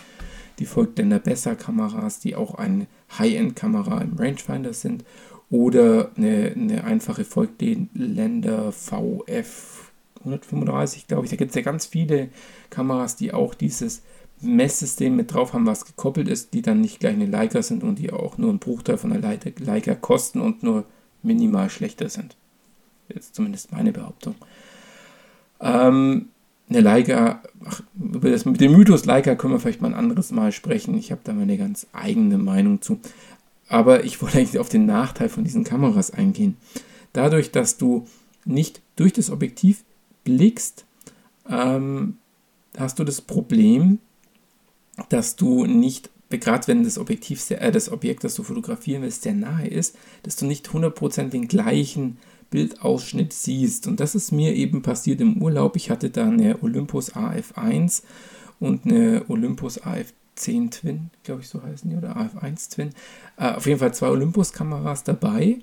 die 0.60 0.66
Volkländer 0.66 1.20
Besser 1.20 1.56
Kameras, 1.56 2.20
die 2.20 2.36
auch 2.36 2.56
eine 2.56 2.88
High-End-Kamera 3.18 4.02
im 4.02 4.18
Rangefinder 4.18 4.74
sind 4.74 5.04
oder 5.50 6.12
eine, 6.16 6.54
eine 6.56 6.84
einfache 6.84 7.26
Volkländer 7.26 8.72
VF 8.72 9.92
135, 10.20 11.08
glaube 11.08 11.26
ich. 11.26 11.32
Da 11.32 11.38
gibt 11.38 11.52
es 11.52 11.56
ja 11.56 11.62
ganz 11.62 11.86
viele 11.86 12.30
Kameras, 12.70 13.16
die 13.16 13.34
auch 13.34 13.56
dieses 13.56 14.04
Messsystem 14.42 15.16
mit 15.16 15.34
drauf 15.34 15.54
haben, 15.54 15.66
was 15.66 15.86
gekoppelt 15.86 16.28
ist, 16.28 16.54
die 16.54 16.62
dann 16.62 16.82
nicht 16.82 17.00
gleich 17.00 17.14
eine 17.14 17.26
Leica 17.26 17.62
sind 17.62 17.84
und 17.84 18.00
die 18.00 18.12
auch 18.12 18.38
nur 18.38 18.50
einen 18.50 18.60
Bruchteil 18.60 18.98
von 18.98 19.12
einer 19.12 19.38
Leica 19.60 19.96
kosten 19.96 20.40
und 20.40 20.64
nur 20.64 20.86
minimal 21.24 21.70
schlechter 21.70 22.10
sind. 22.10 22.38
Jetzt 23.10 23.36
zumindest 23.36 23.72
meine 23.72 23.92
Behauptung. 23.92 24.36
Ähm, 25.60 26.30
eine 26.70 26.82
Leica, 26.82 27.42
ach, 27.66 27.82
über 28.00 28.30
das 28.30 28.46
mit 28.46 28.62
dem 28.62 28.74
Mythos 28.74 29.06
Leica 29.06 29.36
können 29.36 29.54
wir 29.54 29.60
vielleicht 29.60 29.82
mal 29.82 29.90
ein 29.90 30.00
anderes 30.00 30.32
Mal 30.32 30.52
sprechen. 30.52 30.98
Ich 30.98 31.12
habe 31.12 31.22
da 31.24 31.34
meine 31.34 31.58
ganz 31.58 31.88
eigene 31.94 32.38
Meinung 32.38 32.82
zu. 32.82 33.00
Aber 33.68 34.04
ich 34.04 34.22
wollte 34.22 34.38
eigentlich 34.38 34.60
auf 34.60 34.70
den 34.70 34.86
Nachteil 34.86 35.30
von 35.30 35.44
diesen 35.44 35.64
Kameras 35.64 36.12
eingehen. 36.12 36.58
Dadurch, 37.14 37.52
dass 37.52 37.78
du 37.78 38.08
nicht 38.46 38.82
durch 38.96 39.14
das 39.14 39.30
Objektiv 39.30 39.84
blickst, 40.24 40.86
ähm, 41.50 42.18
hast 42.78 43.00
du 43.00 43.04
das 43.04 43.22
Problem, 43.22 44.00
dass 45.10 45.36
du 45.36 45.66
nicht, 45.66 46.10
gerade 46.30 46.68
wenn 46.68 46.84
das 46.84 46.98
Objektiv, 46.98 47.42
sehr, 47.42 47.62
äh, 47.62 47.72
das 47.72 47.92
Objekt, 47.92 48.24
das 48.24 48.36
du 48.36 48.44
fotografieren 48.44 49.02
willst, 49.02 49.24
sehr 49.24 49.34
nahe 49.34 49.68
ist, 49.68 49.96
dass 50.24 50.36
du 50.36 50.46
nicht 50.46 50.68
100% 50.68 51.30
den 51.30 51.48
gleichen 51.48 52.18
Bildausschnitt 52.50 53.34
siehst. 53.34 53.88
Und 53.88 54.00
das 54.00 54.16
ist 54.16 54.32
mir 54.32 54.56
eben 54.56 54.82
passiert 54.82 55.22
im 55.22 55.42
Urlaub. 55.42 55.76
Ich 55.76 55.90
hatte 55.90 56.10
da 56.10 56.26
eine 56.26 56.62
Olympus 56.62 57.14
AF1 57.14 58.04
und 58.60 58.86
eine 58.86 59.26
Olympus 59.28 59.82
AF10 59.82 60.72
Twin, 60.72 61.10
glaube 61.24 61.42
ich, 61.42 61.50
so 61.50 61.62
heißen 61.62 61.90
die, 61.90 61.96
oder 61.96 62.18
AF1 62.18 62.72
Twin. 62.72 62.90
Äh, 63.38 63.54
auf 63.54 63.66
jeden 63.66 63.80
Fall 63.80 63.94
zwei 63.94 64.10
Olympus-Kameras 64.10 65.04
dabei 65.04 65.60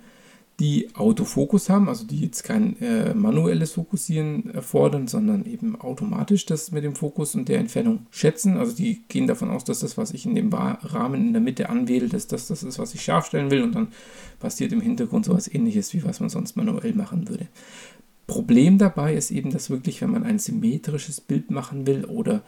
die 0.59 0.89
Autofokus 0.95 1.69
haben, 1.69 1.89
also 1.89 2.07
die 2.07 2.21
jetzt 2.21 2.43
kein 2.43 2.81
äh, 2.81 3.13
manuelles 3.13 3.73
Fokussieren 3.73 4.55
erfordern, 4.55 5.07
sondern 5.07 5.45
eben 5.45 5.79
automatisch 5.79 6.47
das 6.47 6.73
mit 6.73 6.83
dem 6.83 6.95
Fokus 6.95 7.35
und 7.35 7.49
der 7.51 7.59
Entfernung 7.59 8.07
schätzen. 8.11 8.57
Also 8.57 8.75
die 8.75 9.03
gehen 9.09 9.27
davon 9.27 9.51
aus, 9.51 9.65
dass 9.65 9.81
das, 9.81 9.99
was 9.99 10.13
ich 10.13 10.25
in 10.25 10.35
dem 10.35 10.53
Rahmen 10.53 11.27
in 11.27 11.33
der 11.35 11.43
Mitte 11.43 11.69
anwähle, 11.69 12.09
dass 12.09 12.27
das 12.27 12.49
das 12.49 12.63
ist, 12.63 12.79
was 12.79 12.95
ich 12.95 13.03
scharf 13.03 13.27
stellen 13.27 13.51
will 13.51 13.63
und 13.63 13.75
dann 13.75 13.89
passiert 14.41 14.73
im 14.73 14.81
Hintergrund 14.81 15.27
sowas 15.27 15.53
ähnliches, 15.53 15.93
wie 15.93 16.05
was 16.05 16.21
man 16.21 16.31
sonst 16.31 16.57
manuell 16.57 16.95
machen 16.95 17.29
würde. 17.29 17.49
Problem 18.27 18.79
dabei 18.79 19.15
ist 19.15 19.31
eben, 19.31 19.51
dass 19.51 19.69
wirklich, 19.69 20.01
wenn 20.01 20.11
man 20.11 20.25
ein 20.25 20.39
symmetrisches 20.39 21.21
Bild 21.21 21.51
machen 21.51 21.87
will 21.87 22.07
oder 22.07 22.43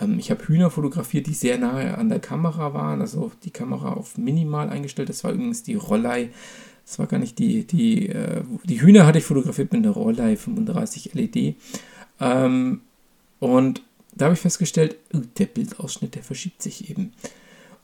ähm, 0.00 0.18
ich 0.20 0.30
habe 0.30 0.46
Hühner 0.46 0.70
fotografiert, 0.70 1.26
die 1.26 1.34
sehr 1.34 1.58
nahe 1.58 1.98
an 1.98 2.08
der 2.08 2.20
Kamera 2.20 2.72
waren, 2.72 3.00
also 3.00 3.32
die 3.44 3.50
Kamera 3.50 3.94
auf 3.94 4.16
minimal 4.16 4.70
eingestellt. 4.70 5.08
Das 5.08 5.24
war 5.24 5.32
übrigens 5.32 5.64
die 5.64 5.74
Rollei 5.74 6.30
das 6.88 6.98
war 6.98 7.06
gar 7.06 7.18
nicht 7.18 7.38
die, 7.38 7.64
die, 7.64 8.08
äh, 8.08 8.42
die 8.64 8.80
Hühner 8.80 9.04
hatte 9.04 9.18
ich 9.18 9.24
fotografiert 9.24 9.72
mit 9.72 9.84
einer 9.84 9.92
Rollei 9.92 10.36
35 10.36 11.12
LED. 11.12 11.54
Ähm, 12.18 12.80
und 13.40 13.82
da 14.14 14.24
habe 14.24 14.34
ich 14.34 14.40
festgestellt, 14.40 14.96
oh, 15.12 15.20
der 15.38 15.46
Bildausschnitt, 15.46 16.14
der 16.14 16.22
verschiebt 16.22 16.62
sich 16.62 16.88
eben. 16.88 17.12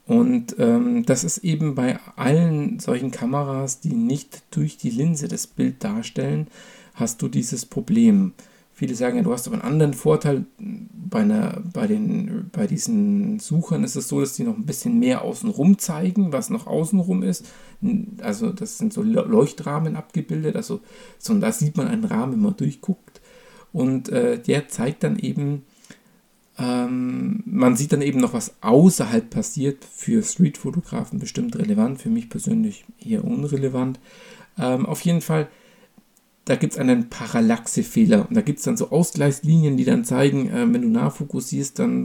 Und 0.06 0.56
ähm, 0.58 1.04
das 1.04 1.22
ist 1.22 1.38
eben 1.38 1.74
bei 1.74 1.98
allen 2.16 2.78
solchen 2.80 3.10
Kameras, 3.10 3.80
die 3.80 3.92
nicht 3.92 4.42
durch 4.50 4.78
die 4.78 4.90
Linse 4.90 5.28
das 5.28 5.46
Bild 5.46 5.84
darstellen, 5.84 6.48
hast 6.94 7.20
du 7.20 7.28
dieses 7.28 7.66
Problem. 7.66 8.32
Viele 8.76 8.96
sagen 8.96 9.16
ja, 9.16 9.22
du 9.22 9.32
hast 9.32 9.46
aber 9.46 9.54
einen 9.54 9.72
anderen 9.72 9.94
Vorteil. 9.94 10.46
Bei, 10.58 11.20
einer, 11.20 11.62
bei, 11.72 11.86
den, 11.86 12.50
bei 12.50 12.66
diesen 12.66 13.38
Suchern 13.38 13.84
ist 13.84 13.94
es 13.94 14.08
so, 14.08 14.18
dass 14.18 14.34
die 14.34 14.42
noch 14.42 14.56
ein 14.56 14.66
bisschen 14.66 14.98
mehr 14.98 15.22
außenrum 15.22 15.78
zeigen, 15.78 16.32
was 16.32 16.50
noch 16.50 16.66
außenrum 16.66 17.22
ist. 17.22 17.46
Also 18.20 18.50
das 18.50 18.78
sind 18.78 18.92
so 18.92 19.02
Leuchtrahmen 19.02 19.94
abgebildet. 19.94 20.56
Also 20.56 20.80
so, 21.20 21.38
da 21.38 21.52
sieht 21.52 21.76
man 21.76 21.86
einen 21.86 22.04
Rahmen, 22.04 22.32
wenn 22.32 22.40
man 22.40 22.56
durchguckt. 22.56 23.20
Und 23.72 24.08
äh, 24.08 24.40
der 24.40 24.66
zeigt 24.66 25.04
dann 25.04 25.20
eben, 25.20 25.62
ähm, 26.58 27.44
man 27.46 27.76
sieht 27.76 27.92
dann 27.92 28.02
eben 28.02 28.18
noch, 28.18 28.32
was 28.32 28.56
außerhalb 28.60 29.30
passiert. 29.30 29.84
Für 29.84 30.20
Streetfotografen 30.20 31.20
bestimmt 31.20 31.56
relevant, 31.56 32.00
für 32.00 32.10
mich 32.10 32.28
persönlich 32.28 32.84
eher 32.98 33.24
unrelevant. 33.24 34.00
Ähm, 34.58 34.84
auf 34.84 35.00
jeden 35.02 35.20
Fall 35.20 35.46
da 36.44 36.56
gibt 36.56 36.74
es 36.74 36.78
einen 36.78 37.08
Parallaxefehler. 37.08 38.28
Und 38.28 38.36
da 38.36 38.42
gibt 38.42 38.58
es 38.58 38.64
dann 38.64 38.76
so 38.76 38.90
Ausgleichslinien, 38.90 39.76
die 39.76 39.84
dann 39.84 40.04
zeigen, 40.04 40.48
äh, 40.48 40.72
wenn 40.72 40.82
du 40.82 40.88
nachfokussierst, 40.88 41.78
dann 41.78 42.02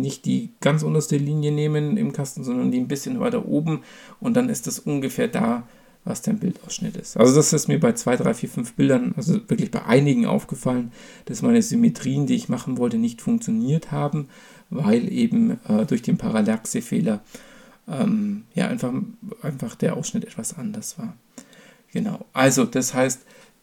nicht 0.00 0.24
die 0.26 0.50
ganz 0.60 0.82
unterste 0.82 1.16
Linie 1.16 1.50
nehmen 1.50 1.96
im 1.96 2.12
Kasten, 2.12 2.44
sondern 2.44 2.70
die 2.70 2.78
ein 2.78 2.88
bisschen 2.88 3.18
weiter 3.20 3.46
oben. 3.46 3.80
Und 4.20 4.36
dann 4.36 4.48
ist 4.48 4.66
das 4.66 4.78
ungefähr 4.78 5.28
da, 5.28 5.66
was 6.04 6.22
dein 6.22 6.38
Bildausschnitt 6.38 6.96
ist. 6.96 7.16
Also 7.16 7.34
das 7.34 7.52
ist 7.52 7.68
mir 7.68 7.78
bei 7.78 7.92
2, 7.92 8.16
3, 8.16 8.34
4, 8.34 8.48
5 8.48 8.72
Bildern, 8.74 9.12
also 9.16 9.34
wirklich 9.34 9.70
bei 9.70 9.84
einigen 9.84 10.24
aufgefallen, 10.24 10.92
dass 11.26 11.42
meine 11.42 11.60
Symmetrien, 11.60 12.26
die 12.26 12.36
ich 12.36 12.48
machen 12.48 12.78
wollte, 12.78 12.96
nicht 12.96 13.20
funktioniert 13.20 13.92
haben, 13.92 14.28
weil 14.70 15.12
eben 15.12 15.58
äh, 15.68 15.84
durch 15.84 16.00
den 16.00 16.16
Parallaxefehler 16.16 17.20
ähm, 17.86 18.44
ja 18.54 18.68
einfach, 18.68 18.92
einfach 19.42 19.74
der 19.74 19.96
Ausschnitt 19.96 20.24
etwas 20.24 20.56
anders 20.56 20.98
war. 20.98 21.14
Genau. 21.92 22.24
Also 22.32 22.64
das 22.64 22.94
heißt, 22.94 23.20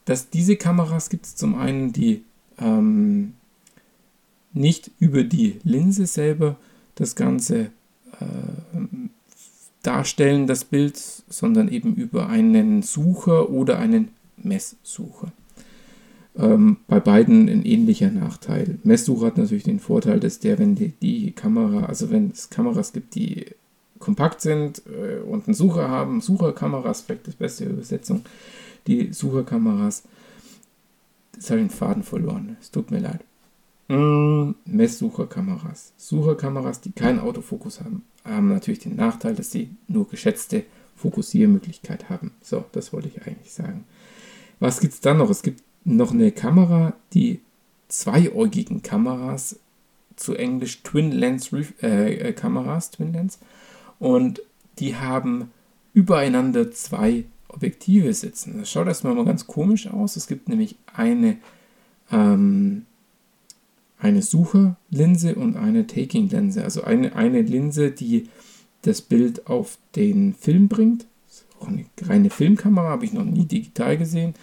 dass 0.08 0.30
diese 0.30 0.56
Kameras 0.56 1.10
gibt 1.10 1.26
es 1.26 1.36
zum 1.36 1.56
einen, 1.56 1.92
die 1.92 2.24
ähm, 2.60 3.34
nicht 4.54 4.90
über 5.00 5.24
die 5.24 5.60
Linse 5.64 6.08
selber 6.08 6.56
das 6.96 7.16
Ganze 7.16 7.72
äh, 8.22 8.78
darstellen, 9.84 10.48
das 10.48 10.64
Bild, 10.64 10.98
sondern 11.28 11.68
eben 11.68 11.94
über 11.94 12.30
einen 12.30 12.84
Sucher 12.84 13.50
oder 13.50 13.80
einen 13.80 14.08
Messsucher. 14.38 15.34
Ähm, 16.38 16.78
bei 16.88 17.02
beiden 17.02 17.50
ein 17.50 17.66
ähnlicher 17.66 18.10
Nachteil. 18.10 18.80
Messsucher 18.86 19.28
hat 19.28 19.38
natürlich 19.38 19.66
den 19.66 19.82
Vorteil, 19.82 20.22
dass 20.22 20.40
der, 20.40 20.58
wenn 20.58 20.76
die, 20.76 20.94
die 21.02 21.34
Kamera, 21.34 21.86
also 21.86 22.12
wenn 22.12 22.32
es 22.32 22.50
Kameras 22.50 22.94
gibt, 22.94 23.14
die 23.16 23.48
kompakt 24.00 24.40
sind 24.40 24.84
äh, 24.88 25.20
und 25.20 25.48
einen 25.48 25.54
Sucher 25.54 25.90
haben. 25.90 26.22
Sucherkameras, 26.22 27.02
vielleicht 27.02 27.28
das 27.28 27.36
beste 27.36 27.66
Übersetzung. 27.66 28.24
Die 28.88 29.14
Sucherkameras. 29.14 30.04
Jetzt 31.36 31.50
habe 31.50 31.62
ich 31.62 31.68
den 31.68 31.76
Faden 31.76 32.04
verloren. 32.04 32.58
Es 32.60 32.72
tut 32.72 32.90
mir 32.90 33.00
leid. 33.00 33.24
Mm, 33.88 34.52
Messsucherkameras. 34.66 35.94
Sucherkameras, 35.98 36.82
die 36.82 36.92
keinen 36.92 37.20
Autofokus 37.20 37.80
haben, 37.82 38.04
haben 38.26 38.50
natürlich 38.50 38.80
den 38.80 38.96
Nachteil, 38.96 39.36
dass 39.36 39.52
sie 39.52 39.70
nur 39.88 40.08
geschätzte 40.08 40.64
Fokussiermöglichkeit 40.96 42.10
haben. 42.10 42.32
So, 42.42 42.66
das 42.72 42.92
wollte 42.92 43.08
ich 43.08 43.26
eigentlich 43.26 43.54
sagen. 43.54 43.86
Was 44.60 44.80
gibt 44.80 44.94
es 44.94 45.00
dann 45.02 45.18
noch? 45.18 45.30
Es 45.30 45.44
gibt 45.44 45.64
noch 45.86 46.12
eine 46.12 46.32
Kamera, 46.32 46.94
die 47.14 47.40
zweiäugigen 47.88 48.82
Kameras, 48.82 49.60
zu 50.16 50.34
Englisch 50.34 50.82
Twin 50.82 51.12
Lens 51.12 51.52
äh, 51.82 52.16
äh, 52.16 52.34
Kameras, 52.34 52.92
Twin 52.92 53.14
Lens, 53.14 53.40
und 54.00 54.42
die 54.80 54.96
haben 54.96 55.52
übereinander 55.94 56.72
zwei 56.72 57.26
Objektive 57.50 58.14
sitzen. 58.14 58.60
Das 58.60 58.70
schaut 58.70 58.88
erstmal 58.88 59.16
mal 59.16 59.26
ganz 59.26 59.48
komisch 59.48 59.88
aus. 59.88 60.16
Es 60.16 60.28
gibt 60.28 60.50
nämlich 60.50 60.76
eine, 60.94 61.38
ähm, 62.12 62.86
eine 64.00 64.22
Sucherlinse 64.22 65.36
und 65.36 65.56
eine 65.56 65.88
Taking-Linse. 65.88 66.64
Also 66.64 66.84
eine, 66.84 67.16
eine 67.16 67.42
Linse, 67.42 67.92
die 67.92 68.30
das 68.82 69.02
Bild 69.02 69.48
auf 69.48 69.78
den 69.96 70.34
Film 70.34 70.68
bringt. 70.68 71.06
Auch 71.60 71.68
eine 71.68 71.86
reine 72.02 72.30
Filmkamera, 72.30 72.90
habe 72.90 73.06
ich 73.06 73.14
noch 73.14 73.26
nie 73.26 73.46
digital 73.46 73.98
gesehen. 73.98 74.36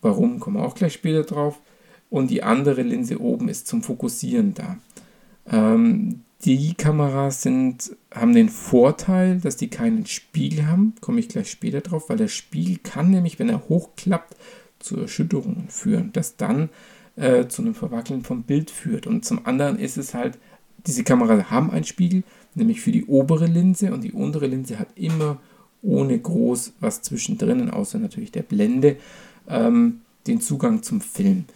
Warum, 0.00 0.40
kommen 0.40 0.56
wir 0.56 0.64
auch 0.64 0.74
gleich 0.74 0.94
später 0.94 1.22
drauf. 1.22 1.60
Und 2.10 2.30
die 2.30 2.42
andere 2.42 2.82
Linse 2.82 3.20
oben 3.20 3.48
ist 3.48 3.66
zum 3.66 3.82
Fokussieren 3.82 4.54
da. 4.54 4.78
Ähm, 5.50 6.22
die 6.44 6.74
Kameras 6.74 7.42
sind, 7.42 7.96
haben 8.14 8.34
den 8.34 8.48
Vorteil, 8.48 9.40
dass 9.40 9.56
die 9.56 9.68
keinen 9.68 10.06
Spiegel 10.06 10.66
haben. 10.66 10.94
Komme 11.00 11.20
ich 11.20 11.28
gleich 11.28 11.50
später 11.50 11.80
drauf, 11.80 12.08
weil 12.08 12.18
der 12.18 12.28
Spiegel 12.28 12.78
kann 12.82 13.10
nämlich, 13.10 13.38
wenn 13.38 13.48
er 13.48 13.68
hochklappt, 13.68 14.36
zu 14.78 15.00
Erschütterungen 15.00 15.68
führen, 15.68 16.10
das 16.12 16.36
dann 16.36 16.68
äh, 17.16 17.46
zu 17.48 17.62
einem 17.62 17.74
Verwackeln 17.74 18.22
vom 18.22 18.42
Bild 18.42 18.70
führt. 18.70 19.06
Und 19.06 19.24
zum 19.24 19.46
anderen 19.46 19.78
ist 19.78 19.96
es 19.96 20.14
halt, 20.14 20.38
diese 20.86 21.02
Kameras 21.02 21.50
haben 21.50 21.70
einen 21.70 21.84
Spiegel, 21.84 22.22
nämlich 22.54 22.80
für 22.80 22.92
die 22.92 23.06
obere 23.06 23.46
Linse 23.46 23.92
und 23.92 24.04
die 24.04 24.12
untere 24.12 24.46
Linse 24.46 24.78
hat 24.78 24.88
immer 24.94 25.38
ohne 25.82 26.18
groß 26.18 26.74
was 26.80 27.02
zwischendrin, 27.02 27.70
außer 27.70 27.98
natürlich 27.98 28.32
der 28.32 28.42
Blende, 28.42 28.96
ähm, 29.48 30.02
den 30.26 30.40
Zugang 30.40 30.82
zum 30.82 31.00
Film. 31.00 31.46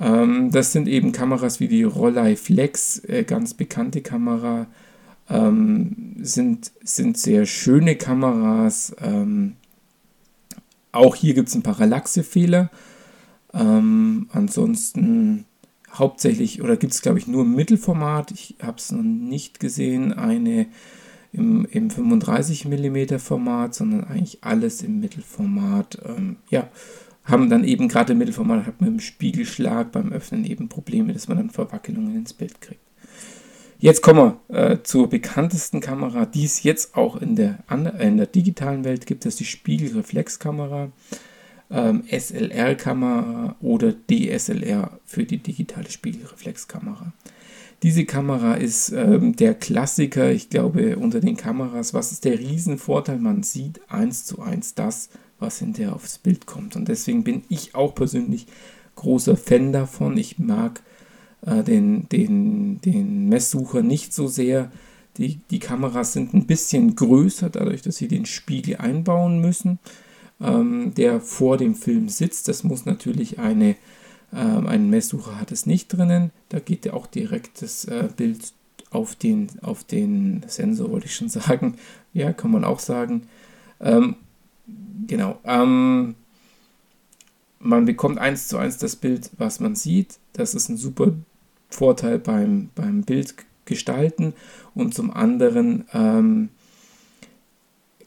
Ähm, 0.00 0.50
das 0.50 0.72
sind 0.72 0.88
eben 0.88 1.12
Kameras 1.12 1.60
wie 1.60 1.68
die 1.68 1.82
Rollei 1.82 2.34
Flex, 2.34 3.04
äh, 3.04 3.24
ganz 3.24 3.54
bekannte 3.54 4.00
Kamera, 4.00 4.66
ähm, 5.28 6.16
sind, 6.20 6.72
sind 6.82 7.18
sehr 7.18 7.46
schöne 7.46 7.96
Kameras. 7.96 8.96
Ähm, 9.00 9.56
auch 10.92 11.14
hier 11.14 11.34
gibt 11.34 11.48
es 11.48 11.54
ein 11.54 11.62
Parallaxe-Fehler. 11.62 12.70
Ähm, 13.52 14.28
ansonsten 14.32 15.44
hauptsächlich, 15.92 16.62
oder 16.62 16.76
gibt 16.76 16.92
es 16.92 17.02
glaube 17.02 17.18
ich 17.18 17.26
nur 17.26 17.42
im 17.42 17.54
Mittelformat, 17.54 18.30
ich 18.30 18.56
habe 18.62 18.78
es 18.78 18.90
noch 18.92 19.02
nicht 19.02 19.60
gesehen, 19.60 20.12
eine 20.12 20.66
im, 21.32 21.64
im 21.70 21.90
35 21.90 22.64
mm 22.64 23.18
Format, 23.18 23.74
sondern 23.74 24.04
eigentlich 24.04 24.38
alles 24.42 24.82
im 24.82 25.00
Mittelformat. 25.00 25.98
Ähm, 26.04 26.36
ja, 26.48 26.68
haben 27.30 27.50
dann 27.50 27.64
eben 27.64 27.88
gerade 27.88 28.12
im 28.12 28.18
Mittelformat 28.18 28.66
hat 28.66 28.80
mit 28.80 28.90
dem 28.90 29.00
Spiegelschlag 29.00 29.92
beim 29.92 30.12
Öffnen 30.12 30.44
eben 30.44 30.68
Probleme, 30.68 31.12
dass 31.12 31.28
man 31.28 31.36
dann 31.38 31.50
Verwackelungen 31.50 32.16
ins 32.16 32.32
Bild 32.32 32.60
kriegt. 32.60 32.80
Jetzt 33.78 34.02
kommen 34.02 34.34
wir 34.48 34.72
äh, 34.72 34.82
zur 34.82 35.08
bekanntesten 35.08 35.80
Kamera, 35.80 36.26
die 36.26 36.44
es 36.44 36.62
jetzt 36.62 36.94
auch 36.94 37.16
in 37.16 37.34
der, 37.34 37.60
in 37.98 38.18
der 38.18 38.26
digitalen 38.26 38.84
Welt 38.84 39.06
gibt, 39.06 39.24
das 39.24 39.34
ist 39.34 39.40
die 39.40 39.44
Spiegelreflexkamera, 39.46 40.92
ähm, 41.70 42.04
SLR-Kamera 42.10 43.56
oder 43.62 43.94
DSLR 43.94 44.98
für 45.06 45.24
die 45.24 45.38
digitale 45.38 45.90
Spiegelreflexkamera. 45.90 47.12
Diese 47.82 48.04
Kamera 48.04 48.54
ist 48.54 48.90
ähm, 48.90 49.34
der 49.36 49.54
Klassiker, 49.54 50.30
ich 50.30 50.50
glaube, 50.50 50.98
unter 50.98 51.20
den 51.20 51.36
Kameras. 51.36 51.94
Was 51.94 52.12
ist 52.12 52.26
der 52.26 52.38
Riesenvorteil? 52.38 53.18
Man 53.18 53.42
sieht 53.42 53.80
eins 53.88 54.26
zu 54.26 54.42
eins 54.42 54.74
das, 54.74 55.08
was 55.40 55.58
hinterher 55.58 55.94
aufs 55.94 56.18
Bild 56.18 56.46
kommt. 56.46 56.76
Und 56.76 56.88
deswegen 56.88 57.24
bin 57.24 57.42
ich 57.48 57.74
auch 57.74 57.94
persönlich 57.94 58.46
großer 58.96 59.36
Fan 59.36 59.72
davon. 59.72 60.16
Ich 60.16 60.38
mag 60.38 60.82
äh, 61.46 61.62
den, 61.62 62.08
den, 62.08 62.80
den 62.80 63.28
Messsucher 63.28 63.82
nicht 63.82 64.12
so 64.12 64.28
sehr. 64.28 64.70
Die, 65.16 65.40
die 65.50 65.58
Kameras 65.58 66.12
sind 66.12 66.34
ein 66.34 66.46
bisschen 66.46 66.94
größer, 66.94 67.50
dadurch, 67.50 67.82
dass 67.82 67.96
sie 67.96 68.08
den 68.08 68.26
Spiegel 68.26 68.76
einbauen 68.76 69.40
müssen, 69.40 69.78
ähm, 70.40 70.94
der 70.94 71.20
vor 71.20 71.56
dem 71.56 71.74
Film 71.74 72.08
sitzt. 72.08 72.48
Das 72.48 72.62
muss 72.64 72.86
natürlich 72.86 73.38
eine, 73.38 73.76
ähm, 74.32 74.66
ein 74.66 74.88
Messsucher 74.88 75.40
hat 75.40 75.50
es 75.52 75.66
nicht 75.66 75.88
drinnen. 75.88 76.30
Da 76.48 76.60
geht 76.60 76.86
ja 76.86 76.92
auch 76.92 77.06
direkt 77.06 77.62
das 77.62 77.86
äh, 77.86 78.08
Bild 78.16 78.52
auf 78.90 79.14
den, 79.14 79.48
auf 79.62 79.84
den 79.84 80.44
Sensor, 80.46 80.90
wollte 80.90 81.06
ich 81.06 81.14
schon 81.14 81.28
sagen. 81.30 81.76
Ja, 82.12 82.32
kann 82.32 82.50
man 82.50 82.64
auch 82.64 82.80
sagen. 82.80 83.22
Ähm, 83.80 84.16
Genau. 85.06 85.38
Ähm, 85.44 86.14
man 87.58 87.84
bekommt 87.84 88.18
eins 88.18 88.48
zu 88.48 88.56
eins 88.56 88.78
das 88.78 88.96
Bild, 88.96 89.30
was 89.38 89.60
man 89.60 89.74
sieht. 89.74 90.18
Das 90.32 90.54
ist 90.54 90.68
ein 90.68 90.76
super 90.76 91.12
Vorteil 91.68 92.18
beim, 92.18 92.70
beim 92.74 93.02
Bild. 93.02 93.34
Und 94.74 94.94
zum 94.94 95.12
anderen 95.12 95.84
ähm, 95.92 96.48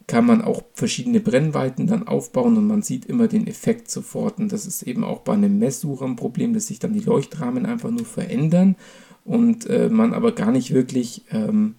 kann 0.08 0.26
man 0.26 0.42
auch 0.42 0.64
verschiedene 0.74 1.22
Brennweiten 1.22 1.88
dann 1.88 2.06
aufbauen 2.06 2.58
und 2.58 2.68
man 2.68 2.82
sieht 2.82 3.06
immer 3.06 3.30
den 3.30 3.48
Effekt 3.48 3.90
sofort. 3.90 4.40
Und 4.40 4.52
das 4.52 4.66
ist 4.66 4.84
eben 4.84 5.06
auch 5.06 5.22
bei 5.22 5.34
einem 5.34 5.60
Messsucher 5.60 6.06
ein 6.06 6.18
Problem, 6.18 6.54
dass 6.54 6.68
sich 6.68 6.80
dann 6.80 6.92
die 6.92 7.00
Leuchtrahmen 7.00 7.66
einfach 7.66 7.92
nur 7.92 8.06
verändern 8.06 8.76
und 9.24 9.66
äh, 9.68 9.90
man 9.90 10.14
aber 10.14 10.34
gar 10.34 10.52
nicht 10.52 10.74
wirklich 10.74 11.24
ähm, 11.32 11.76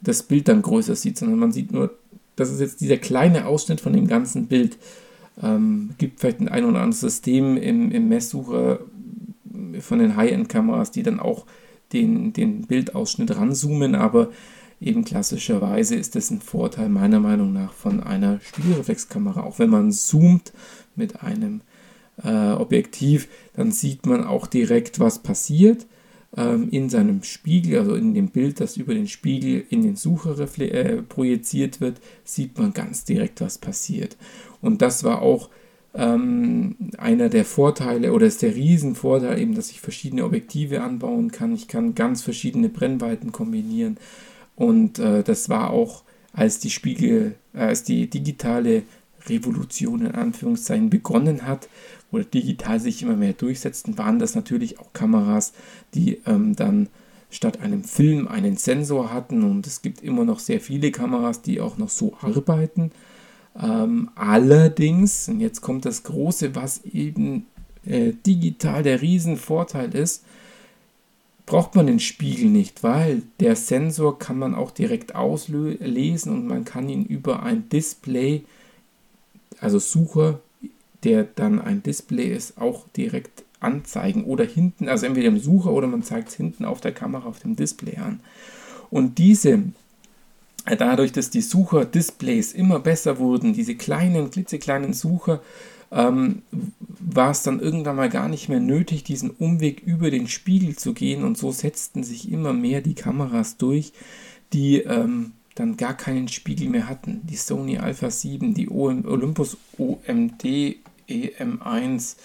das 0.00 0.22
Bild 0.22 0.46
dann 0.46 0.62
größer 0.62 0.94
sieht, 0.94 1.18
sondern 1.18 1.38
man 1.40 1.52
sieht 1.52 1.72
nur 1.72 1.98
das 2.36 2.50
ist 2.50 2.60
jetzt 2.60 2.80
dieser 2.80 2.98
kleine 2.98 3.46
Ausschnitt 3.46 3.80
von 3.80 3.92
dem 3.92 4.06
ganzen 4.06 4.46
Bild. 4.46 4.78
Ähm, 5.42 5.90
gibt 5.98 6.20
vielleicht 6.20 6.40
ein 6.40 6.48
ein 6.48 6.64
oder 6.64 6.80
anderes 6.80 7.00
System 7.00 7.56
im, 7.56 7.90
im 7.90 8.08
Messsucher 8.08 8.80
von 9.80 9.98
den 9.98 10.16
High-End-Kameras, 10.16 10.90
die 10.90 11.02
dann 11.02 11.20
auch 11.20 11.46
den, 11.92 12.32
den 12.32 12.62
Bildausschnitt 12.62 13.36
ranzoomen, 13.36 13.94
aber 13.94 14.30
eben 14.80 15.04
klassischerweise 15.04 15.94
ist 15.94 16.14
das 16.14 16.30
ein 16.30 16.40
Vorteil 16.40 16.88
meiner 16.88 17.20
Meinung 17.20 17.52
nach 17.52 17.72
von 17.72 18.02
einer 18.02 18.40
Spiegelreflexkamera. 18.40 19.42
Auch 19.42 19.58
wenn 19.58 19.70
man 19.70 19.92
zoomt 19.92 20.52
mit 20.94 21.22
einem 21.22 21.62
äh, 22.22 22.52
Objektiv, 22.52 23.28
dann 23.54 23.72
sieht 23.72 24.06
man 24.06 24.24
auch 24.24 24.46
direkt, 24.46 25.00
was 25.00 25.22
passiert 25.22 25.86
in 26.36 26.90
seinem 26.90 27.22
Spiegel, 27.22 27.78
also 27.78 27.94
in 27.94 28.12
dem 28.12 28.28
Bild, 28.28 28.60
das 28.60 28.76
über 28.76 28.92
den 28.92 29.08
Spiegel 29.08 29.64
in 29.70 29.82
den 29.82 29.96
Sucher 29.96 30.38
äh, 30.58 31.02
projiziert 31.02 31.80
wird, 31.80 31.98
sieht 32.24 32.58
man 32.58 32.74
ganz 32.74 33.04
direkt, 33.04 33.40
was 33.40 33.56
passiert. 33.56 34.18
Und 34.60 34.82
das 34.82 35.02
war 35.02 35.22
auch 35.22 35.48
ähm, 35.94 36.76
einer 36.98 37.30
der 37.30 37.44
Vorteile 37.44 38.12
oder 38.12 38.26
ist 38.26 38.42
der 38.42 38.54
Riesenvorteil 38.54 39.38
eben, 39.38 39.54
dass 39.54 39.70
ich 39.70 39.80
verschiedene 39.80 40.24
Objektive 40.24 40.82
anbauen 40.82 41.30
kann. 41.32 41.54
Ich 41.54 41.68
kann 41.68 41.94
ganz 41.94 42.22
verschiedene 42.22 42.68
Brennweiten 42.68 43.32
kombinieren. 43.32 43.96
Und 44.56 44.98
äh, 44.98 45.22
das 45.22 45.48
war 45.48 45.70
auch, 45.70 46.02
als 46.32 46.58
die 46.58 46.70
Spiegel, 46.70 47.36
äh, 47.54 47.60
als 47.60 47.82
die 47.82 48.10
digitale 48.10 48.82
Revolution 49.26 50.02
in 50.02 50.12
Anführungszeichen 50.12 50.90
begonnen 50.90 51.46
hat, 51.46 51.68
oder 52.16 52.24
digital 52.24 52.80
sich 52.80 53.02
immer 53.02 53.16
mehr 53.16 53.34
durchsetzten, 53.34 53.98
waren 53.98 54.18
das 54.18 54.34
natürlich 54.34 54.78
auch 54.78 54.92
Kameras, 54.92 55.52
die 55.94 56.22
ähm, 56.26 56.56
dann 56.56 56.88
statt 57.30 57.60
einem 57.60 57.84
Film 57.84 58.26
einen 58.26 58.56
Sensor 58.56 59.12
hatten. 59.12 59.42
Und 59.42 59.66
es 59.66 59.82
gibt 59.82 60.02
immer 60.02 60.24
noch 60.24 60.38
sehr 60.38 60.60
viele 60.60 60.90
Kameras, 60.90 61.42
die 61.42 61.60
auch 61.60 61.76
noch 61.76 61.90
so 61.90 62.16
arbeiten. 62.20 62.90
Ähm, 63.60 64.10
allerdings, 64.14 65.28
und 65.28 65.40
jetzt 65.40 65.60
kommt 65.60 65.84
das 65.84 66.02
Große, 66.02 66.54
was 66.54 66.84
eben 66.84 67.46
äh, 67.84 68.12
digital 68.26 68.82
der 68.82 69.02
Riesenvorteil 69.02 69.94
ist, 69.94 70.24
braucht 71.44 71.74
man 71.74 71.86
den 71.86 72.00
Spiegel 72.00 72.48
nicht, 72.48 72.82
weil 72.82 73.22
der 73.40 73.56
Sensor 73.56 74.18
kann 74.18 74.38
man 74.38 74.54
auch 74.54 74.70
direkt 74.70 75.14
auslesen 75.14 76.32
und 76.32 76.46
man 76.46 76.64
kann 76.64 76.88
ihn 76.88 77.04
über 77.04 77.42
ein 77.42 77.68
Display, 77.68 78.44
also 79.60 79.78
Sucher, 79.78 80.40
der 81.06 81.22
dann 81.22 81.60
ein 81.60 81.84
Display 81.84 82.34
ist, 82.34 82.58
auch 82.58 82.88
direkt 82.96 83.44
anzeigen 83.60 84.24
oder 84.24 84.44
hinten, 84.44 84.88
also 84.88 85.06
entweder 85.06 85.28
im 85.28 85.38
Sucher 85.38 85.70
oder 85.70 85.86
man 85.86 86.02
zeigt 86.02 86.30
es 86.30 86.34
hinten 86.34 86.64
auf 86.64 86.80
der 86.80 86.90
Kamera 86.90 87.28
auf 87.28 87.38
dem 87.38 87.54
Display 87.54 87.96
an. 87.96 88.18
Und 88.90 89.18
diese, 89.18 89.62
äh, 90.64 90.76
dadurch, 90.76 91.12
dass 91.12 91.30
die 91.30 91.40
Sucher-Displays 91.40 92.52
immer 92.52 92.80
besser 92.80 93.20
wurden, 93.20 93.52
diese 93.52 93.76
kleinen, 93.76 94.32
klitzekleinen 94.32 94.94
Sucher, 94.94 95.40
ähm, 95.92 96.42
war 96.50 97.30
es 97.30 97.44
dann 97.44 97.60
irgendwann 97.60 97.94
mal 97.94 98.10
gar 98.10 98.28
nicht 98.28 98.48
mehr 98.48 98.58
nötig, 98.58 99.04
diesen 99.04 99.30
Umweg 99.30 99.82
über 99.86 100.10
den 100.10 100.26
Spiegel 100.26 100.74
zu 100.74 100.92
gehen 100.92 101.22
und 101.22 101.38
so 101.38 101.52
setzten 101.52 102.02
sich 102.02 102.32
immer 102.32 102.52
mehr 102.52 102.80
die 102.80 102.96
Kameras 102.96 103.58
durch, 103.58 103.92
die 104.52 104.78
ähm, 104.78 105.34
dann 105.54 105.76
gar 105.76 105.94
keinen 105.94 106.26
Spiegel 106.26 106.68
mehr 106.68 106.88
hatten. 106.88 107.20
Die 107.24 107.36
Sony 107.36 107.78
Alpha 107.78 108.10
7, 108.10 108.54
die 108.54 108.68
Olympus 108.68 109.56
OMD 109.78 110.76
EM1. 111.08 112.16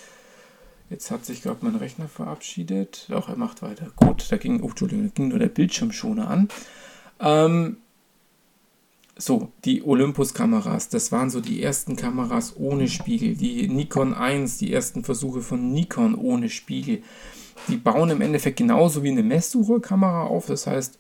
Jetzt 0.89 1.09
hat 1.09 1.25
sich, 1.25 1.41
glaube 1.41 1.57
ich, 1.57 1.63
mein 1.63 1.75
Rechner 1.75 2.07
verabschiedet. 2.07 3.05
Doch, 3.09 3.29
er 3.29 3.37
macht 3.37 3.61
weiter. 3.61 3.91
Gut, 3.95 4.29
da 4.29 4.37
ging, 4.37 4.61
oh, 4.61 4.69
Entschuldigung, 4.69 5.05
da 5.07 5.11
ging 5.13 5.29
nur 5.29 5.39
der 5.39 5.47
Bildschirmschoner 5.47 6.29
an. 6.29 6.49
Ähm, 7.19 7.77
so, 9.17 9.51
die 9.65 9.83
Olympus-Kameras, 9.83 10.89
das 10.89 11.11
waren 11.11 11.29
so 11.29 11.41
die 11.41 11.61
ersten 11.61 11.95
Kameras 11.95 12.55
ohne 12.57 12.87
Spiegel. 12.87 13.35
Die 13.35 13.67
Nikon 13.67 14.13
1, 14.13 14.57
die 14.57 14.73
ersten 14.73 15.03
Versuche 15.03 15.41
von 15.41 15.71
Nikon 15.71 16.15
ohne 16.15 16.49
Spiegel. 16.49 17.03
Die 17.67 17.77
bauen 17.77 18.09
im 18.09 18.21
Endeffekt 18.21 18.57
genauso 18.57 19.03
wie 19.03 19.11
eine 19.11 19.23
Messsucherkamera 19.23 20.23
auf. 20.23 20.47
Das 20.47 20.67
heißt, 20.67 20.99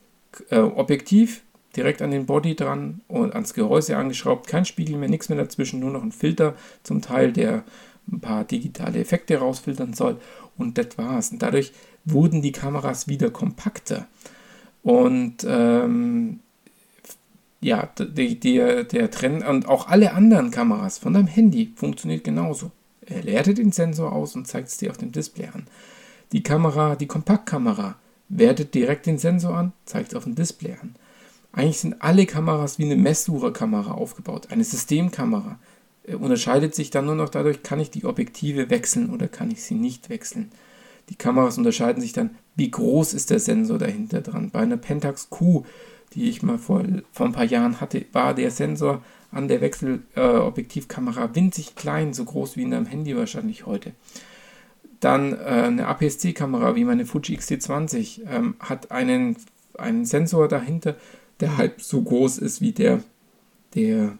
äh, 0.49 0.59
Objektiv 0.59 1.41
direkt 1.75 2.01
an 2.01 2.11
den 2.11 2.25
Body 2.25 2.55
dran 2.55 3.01
und 3.07 3.33
ans 3.33 3.53
Gehäuse 3.53 3.97
angeschraubt, 3.97 4.47
kein 4.47 4.65
Spiegel 4.65 4.97
mehr, 4.97 5.09
nichts 5.09 5.29
mehr 5.29 5.37
dazwischen, 5.37 5.79
nur 5.79 5.91
noch 5.91 6.03
ein 6.03 6.11
Filter 6.11 6.55
zum 6.83 7.01
Teil, 7.01 7.31
der 7.31 7.63
ein 8.11 8.19
paar 8.19 8.43
digitale 8.43 8.99
Effekte 8.99 9.37
rausfiltern 9.37 9.93
soll 9.93 10.17
und 10.57 10.77
das 10.77 10.97
war's. 10.97 11.31
Und 11.31 11.41
dadurch 11.41 11.71
wurden 12.05 12.41
die 12.41 12.51
Kameras 12.51 13.07
wieder 13.07 13.29
kompakter. 13.29 14.07
Und 14.83 15.45
ähm, 15.47 16.39
ja, 17.61 17.89
die, 17.99 18.39
die, 18.39 18.57
der 18.57 19.11
Trend 19.11 19.45
und 19.47 19.67
auch 19.67 19.87
alle 19.87 20.13
anderen 20.13 20.51
Kameras 20.51 20.97
von 20.97 21.13
deinem 21.13 21.27
Handy 21.27 21.71
funktioniert 21.75 22.23
genauso. 22.23 22.71
Er 23.05 23.21
leerte 23.21 23.53
den 23.53 23.71
Sensor 23.71 24.11
aus 24.11 24.35
und 24.35 24.47
zeigt 24.47 24.69
es 24.69 24.77
dir 24.77 24.89
auf 24.89 24.97
dem 24.97 25.11
Display 25.11 25.47
an. 25.53 25.67
Die 26.31 26.43
Kamera, 26.43 26.95
die 26.95 27.07
Kompaktkamera, 27.07 27.95
wertet 28.29 28.73
direkt 28.73 29.05
den 29.05 29.17
Sensor 29.17 29.55
an, 29.55 29.73
zeigt 29.85 30.09
es 30.13 30.15
auf 30.15 30.23
dem 30.23 30.35
Display 30.35 30.75
an. 30.81 30.95
Eigentlich 31.53 31.79
sind 31.79 32.01
alle 32.01 32.25
Kameras 32.25 32.79
wie 32.79 32.85
eine 32.85 32.95
Messsucherkamera 32.95 33.91
aufgebaut. 33.91 34.47
Eine 34.51 34.63
Systemkamera 34.63 35.59
äh, 36.03 36.15
unterscheidet 36.15 36.75
sich 36.75 36.89
dann 36.89 37.05
nur 37.05 37.15
noch 37.15 37.29
dadurch, 37.29 37.63
kann 37.63 37.79
ich 37.79 37.91
die 37.91 38.05
Objektive 38.05 38.69
wechseln 38.69 39.09
oder 39.09 39.27
kann 39.27 39.51
ich 39.51 39.63
sie 39.63 39.75
nicht 39.75 40.09
wechseln. 40.09 40.51
Die 41.09 41.15
Kameras 41.15 41.57
unterscheiden 41.57 42.01
sich 42.01 42.13
dann, 42.13 42.31
wie 42.55 42.71
groß 42.71 43.13
ist 43.13 43.31
der 43.31 43.39
Sensor 43.39 43.77
dahinter 43.77 44.21
dran. 44.21 44.49
Bei 44.51 44.59
einer 44.59 44.77
Pentax 44.77 45.29
Q, 45.29 45.65
die 46.13 46.29
ich 46.29 46.41
mal 46.41 46.57
vor, 46.57 46.83
vor 47.11 47.25
ein 47.25 47.33
paar 47.33 47.45
Jahren 47.45 47.81
hatte, 47.81 48.05
war 48.13 48.33
der 48.33 48.51
Sensor 48.51 49.03
an 49.31 49.47
der 49.47 49.61
Wechselobjektivkamera 49.61 51.25
äh, 51.25 51.35
winzig 51.35 51.75
klein, 51.75 52.13
so 52.13 52.25
groß 52.25 52.57
wie 52.57 52.63
in 52.63 52.73
einem 52.73 52.85
Handy 52.85 53.15
wahrscheinlich 53.15 53.65
heute. 53.65 53.91
Dann 54.99 55.33
äh, 55.33 55.37
eine 55.37 55.87
APS-C-Kamera 55.87 56.75
wie 56.75 56.85
meine 56.85 57.05
Fuji 57.05 57.35
X-T20 57.35 58.21
ähm, 58.29 58.55
hat 58.59 58.91
einen, 58.91 59.35
einen 59.77 60.05
Sensor 60.05 60.47
dahinter, 60.47 60.95
der 61.41 61.57
halb 61.57 61.81
so 61.81 62.01
groß 62.01 62.37
ist 62.37 62.61
wie 62.61 62.71
der 62.71 63.03
der 63.75 64.17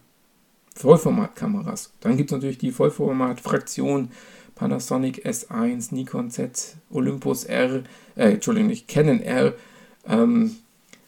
Vollformatkameras. 0.75 1.93
Dann 1.99 2.17
gibt 2.17 2.31
es 2.31 2.35
natürlich 2.35 2.57
die 2.57 2.71
Vollformat-Fraktion 2.71 4.09
Panasonic 4.55 5.25
S1, 5.25 5.93
Nikon 5.93 6.29
Z, 6.29 6.77
Olympus 6.91 7.45
R, 7.45 7.83
äh, 8.15 8.33
Entschuldigung, 8.33 8.69
nicht 8.69 8.87
Canon 8.87 9.19
R. 9.19 9.53
Ähm, 10.07 10.55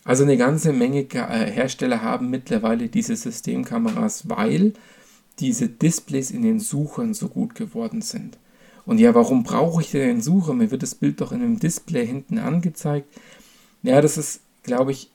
also 0.04 0.24
eine 0.24 0.38
ganze 0.38 0.74
Menge 0.74 1.02
äh, 1.02 1.52
Hersteller 1.52 2.02
haben 2.02 2.30
mittlerweile 2.30 2.90
diese 2.90 3.16
Systemkameras, 3.16 4.28
weil 4.28 4.74
diese 5.40 5.70
Displays 5.70 6.32
in 6.32 6.42
den 6.42 6.60
Suchern 6.60 7.14
so 7.14 7.30
gut 7.30 7.56
geworden 7.56 8.02
sind. 8.02 8.38
Und 8.86 9.00
ja, 9.00 9.16
warum 9.16 9.44
brauche 9.44 9.82
ich 9.82 9.92
denn 9.92 10.08
den 10.08 10.22
Sucher? 10.22 10.54
Mir 10.54 10.72
wird 10.72 10.84
das 10.84 10.96
Bild 10.96 11.22
doch 11.22 11.32
in 11.32 11.42
einem 11.42 11.60
Display 11.60 12.06
hinten 12.06 12.38
angezeigt. 12.38 13.08
Ja, 13.82 14.02
das 14.02 14.18
ist, 14.18 14.42
glaube 14.64 14.92
ich, 14.92 15.10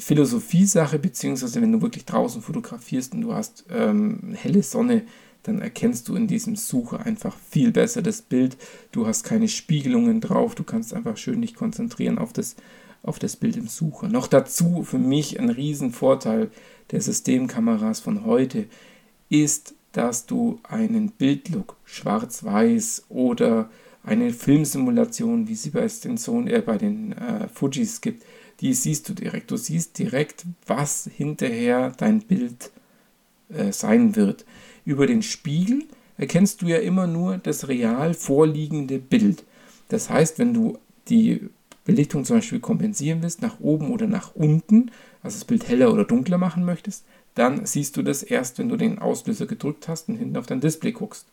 Philosophie-Sache, 0.00 0.98
beziehungsweise 0.98 1.60
wenn 1.60 1.72
du 1.72 1.82
wirklich 1.82 2.04
draußen 2.04 2.42
fotografierst 2.42 3.14
und 3.14 3.22
du 3.22 3.34
hast 3.34 3.64
ähm, 3.70 4.34
helle 4.34 4.62
Sonne, 4.62 5.02
dann 5.42 5.60
erkennst 5.60 6.08
du 6.08 6.16
in 6.16 6.26
diesem 6.26 6.56
Sucher 6.56 7.04
einfach 7.06 7.36
viel 7.50 7.70
besser 7.70 8.02
das 8.02 8.22
Bild. 8.22 8.56
Du 8.92 9.06
hast 9.06 9.24
keine 9.24 9.48
Spiegelungen 9.48 10.20
drauf, 10.20 10.54
du 10.54 10.64
kannst 10.64 10.92
einfach 10.92 11.16
schön 11.16 11.40
dich 11.40 11.54
konzentrieren 11.54 12.18
auf 12.18 12.32
das, 12.32 12.56
auf 13.02 13.18
das 13.18 13.36
Bild 13.36 13.56
im 13.56 13.68
Sucher. 13.68 14.08
Noch 14.08 14.26
dazu 14.26 14.82
für 14.82 14.98
mich 14.98 15.40
ein 15.40 15.50
Riesenvorteil 15.50 16.50
der 16.90 17.00
Systemkameras 17.00 18.00
von 18.00 18.24
heute 18.24 18.66
ist, 19.28 19.74
dass 19.92 20.26
du 20.26 20.60
einen 20.62 21.10
Bildlook 21.10 21.76
schwarz-weiß 21.84 23.06
oder 23.08 23.70
eine 24.02 24.32
Filmsimulation, 24.32 25.48
wie 25.48 25.54
sie 25.54 25.70
bei 25.70 25.86
den, 25.86 26.16
Sony, 26.16 26.52
äh, 26.52 26.62
bei 26.62 26.78
den 26.78 27.12
äh, 27.12 27.48
Fujis 27.48 28.00
gibt, 28.00 28.24
die 28.60 28.74
siehst 28.74 29.08
du 29.08 29.14
direkt. 29.14 29.50
Du 29.50 29.56
siehst 29.56 29.98
direkt, 29.98 30.44
was 30.66 31.08
hinterher 31.14 31.92
dein 31.96 32.20
Bild 32.20 32.70
äh, 33.48 33.72
sein 33.72 34.16
wird. 34.16 34.44
Über 34.84 35.06
den 35.06 35.22
Spiegel 35.22 35.84
erkennst 36.16 36.62
du 36.62 36.66
ja 36.66 36.78
immer 36.78 37.06
nur 37.06 37.38
das 37.38 37.68
real 37.68 38.14
vorliegende 38.14 38.98
Bild. 38.98 39.44
Das 39.88 40.10
heißt, 40.10 40.38
wenn 40.38 40.54
du 40.54 40.78
die 41.08 41.48
Belichtung 41.84 42.24
zum 42.24 42.36
Beispiel 42.36 42.60
kompensieren 42.60 43.22
willst, 43.22 43.42
nach 43.42 43.60
oben 43.60 43.90
oder 43.90 44.06
nach 44.06 44.34
unten, 44.34 44.90
also 45.22 45.38
das 45.38 45.44
Bild 45.44 45.68
heller 45.68 45.92
oder 45.92 46.04
dunkler 46.04 46.38
machen 46.38 46.64
möchtest, 46.64 47.04
dann 47.34 47.64
siehst 47.66 47.96
du 47.96 48.02
das 48.02 48.22
erst, 48.22 48.58
wenn 48.58 48.68
du 48.68 48.76
den 48.76 48.98
Auslöser 48.98 49.46
gedrückt 49.46 49.88
hast 49.88 50.08
und 50.08 50.16
hinten 50.16 50.36
auf 50.36 50.46
dein 50.46 50.60
Display 50.60 50.92
guckst. 50.92 51.26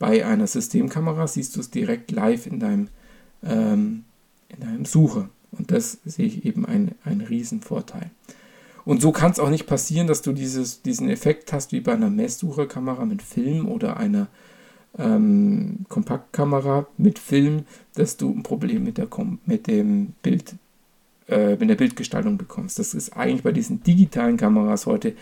Bei 0.00 0.24
einer 0.24 0.46
Systemkamera 0.46 1.28
siehst 1.28 1.54
du 1.54 1.60
es 1.60 1.70
direkt 1.70 2.10
live 2.10 2.46
in 2.46 2.58
deinem, 2.58 2.88
ähm, 3.44 4.04
in 4.48 4.60
deinem 4.60 4.84
Sucher. 4.86 5.28
Und 5.52 5.70
das 5.70 5.98
sehe 6.06 6.26
ich 6.26 6.46
eben 6.46 6.64
ein, 6.64 6.92
ein 7.04 7.20
Riesenvorteil. 7.20 8.10
Und 8.86 9.02
so 9.02 9.12
kann 9.12 9.30
es 9.30 9.38
auch 9.38 9.50
nicht 9.50 9.66
passieren, 9.66 10.06
dass 10.06 10.22
du 10.22 10.32
dieses, 10.32 10.80
diesen 10.80 11.10
Effekt 11.10 11.52
hast 11.52 11.72
wie 11.72 11.80
bei 11.80 11.92
einer 11.92 12.08
Messsucherkamera 12.08 13.04
mit 13.04 13.20
Film 13.20 13.68
oder 13.68 13.98
einer 13.98 14.28
ähm, 14.98 15.84
Kompaktkamera 15.90 16.86
mit 16.96 17.18
Film, 17.18 17.64
dass 17.94 18.16
du 18.16 18.30
ein 18.30 18.42
Problem 18.42 18.84
mit, 18.84 18.96
der, 18.96 19.08
mit 19.44 19.66
dem 19.66 20.14
Bild, 20.22 20.54
äh, 21.28 21.56
mit 21.56 21.68
der 21.68 21.76
Bildgestaltung 21.76 22.38
bekommst. 22.38 22.78
Das 22.78 22.94
ist 22.94 23.14
eigentlich 23.14 23.42
bei 23.42 23.52
diesen 23.52 23.82
digitalen 23.82 24.38
Kameras 24.38 24.86
heute, 24.86 25.14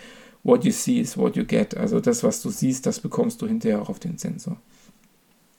what 0.45 0.65
you 0.65 0.71
see 0.71 1.01
is 1.01 1.19
what 1.19 1.35
you 1.35 1.45
get. 1.45 1.77
Also 1.77 1.99
das, 1.99 2.23
was 2.23 2.41
du 2.43 2.51
siehst, 2.51 2.87
das 2.87 3.01
bekommst 3.01 3.43
du 3.43 3.49
hinterher 3.49 3.83
auch 3.83 3.89
auf 3.89 3.99
den 3.99 4.19
Sensor. 4.19 4.57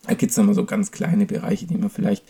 Da 0.08 0.14
gibt 0.14 0.32
es 0.32 0.38
nochmal 0.38 0.56
so 0.56 0.66
ganz 0.66 0.92
kleine 0.92 1.26
Bereiche, 1.26 1.68
die 1.68 1.78
man 1.78 1.90
vielleicht 1.90 2.24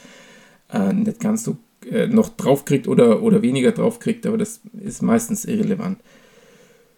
äh, 0.71 0.93
nicht 0.93 1.19
ganz 1.19 1.43
so 1.43 1.57
äh, 1.89 2.07
noch 2.07 2.29
draufkriegt 2.29 2.87
oder, 2.87 3.21
oder 3.21 3.41
weniger 3.41 3.71
draufkriegt, 3.71 4.25
aber 4.25 4.37
das 4.37 4.61
ist 4.81 5.01
meistens 5.01 5.45
irrelevant. 5.45 5.99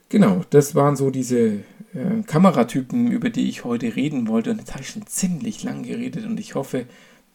Genau, 0.09 0.43
das 0.49 0.75
waren 0.75 0.95
so 0.95 1.09
diese 1.09 1.59
äh, 1.93 2.21
Kameratypen, 2.25 3.11
über 3.11 3.29
die 3.29 3.47
ich 3.47 3.63
heute 3.63 3.95
reden 3.95 4.27
wollte. 4.27 4.51
Und 4.51 4.57
jetzt 4.57 4.73
habe 4.73 4.83
ich 4.83 4.89
schon 4.89 5.07
ziemlich 5.07 5.63
lang 5.63 5.83
geredet 5.83 6.25
und 6.25 6.39
ich 6.39 6.55
hoffe, 6.55 6.85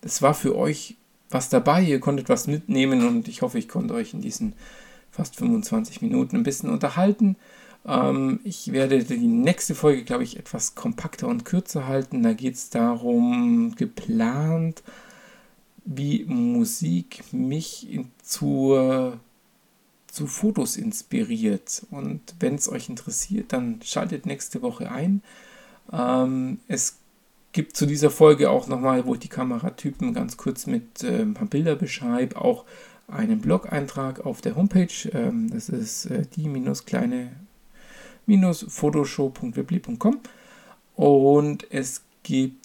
es 0.02 0.20
war 0.20 0.34
für 0.34 0.56
euch 0.56 0.96
was 1.30 1.48
dabei. 1.48 1.82
Ihr 1.82 2.00
konntet 2.00 2.28
was 2.28 2.46
mitnehmen 2.46 3.06
und 3.06 3.28
ich 3.28 3.42
hoffe, 3.42 3.58
ich 3.58 3.68
konnte 3.68 3.94
euch 3.94 4.12
in 4.12 4.20
diesen 4.20 4.52
fast 5.10 5.36
25 5.36 6.02
Minuten 6.02 6.36
ein 6.36 6.42
bisschen 6.42 6.68
unterhalten. 6.68 7.36
Ähm, 7.86 8.40
ich 8.44 8.72
werde 8.72 9.02
die 9.04 9.26
nächste 9.26 9.74
Folge, 9.74 10.04
glaube 10.04 10.24
ich, 10.24 10.38
etwas 10.38 10.74
kompakter 10.74 11.28
und 11.28 11.44
kürzer 11.44 11.86
halten. 11.86 12.22
Da 12.22 12.32
geht 12.32 12.54
es 12.54 12.70
darum, 12.70 13.74
geplant 13.76 14.82
wie 15.84 16.24
Musik 16.24 17.22
mich 17.32 17.90
in, 17.92 18.10
zur, 18.22 19.20
zu 20.08 20.26
Fotos 20.26 20.76
inspiriert. 20.76 21.86
Und 21.90 22.34
wenn 22.40 22.56
es 22.56 22.68
euch 22.68 22.88
interessiert, 22.88 23.52
dann 23.52 23.80
schaltet 23.82 24.26
nächste 24.26 24.62
Woche 24.62 24.90
ein. 24.90 25.22
Ähm, 25.92 26.58
es 26.66 26.98
gibt 27.52 27.76
zu 27.76 27.86
dieser 27.86 28.10
Folge 28.10 28.50
auch 28.50 28.66
nochmal, 28.66 29.06
wo 29.06 29.14
ich 29.14 29.20
die 29.20 29.28
Kameratypen 29.28 30.12
ganz 30.12 30.36
kurz 30.36 30.66
mit 30.66 31.04
äh, 31.04 31.22
ein 31.22 31.34
paar 31.34 31.46
Bilder 31.46 31.76
beschreibe, 31.76 32.40
auch 32.40 32.64
einen 33.08 33.40
Blog-Eintrag 33.40 34.26
auf 34.26 34.40
der 34.40 34.56
Homepage. 34.56 35.08
Ähm, 35.12 35.50
das 35.50 35.68
ist 35.68 36.06
äh, 36.06 36.24
die-kleine-photoshow.webly.com 38.26 40.20
und 40.94 41.66
es 41.70 42.02
gibt 42.22 42.56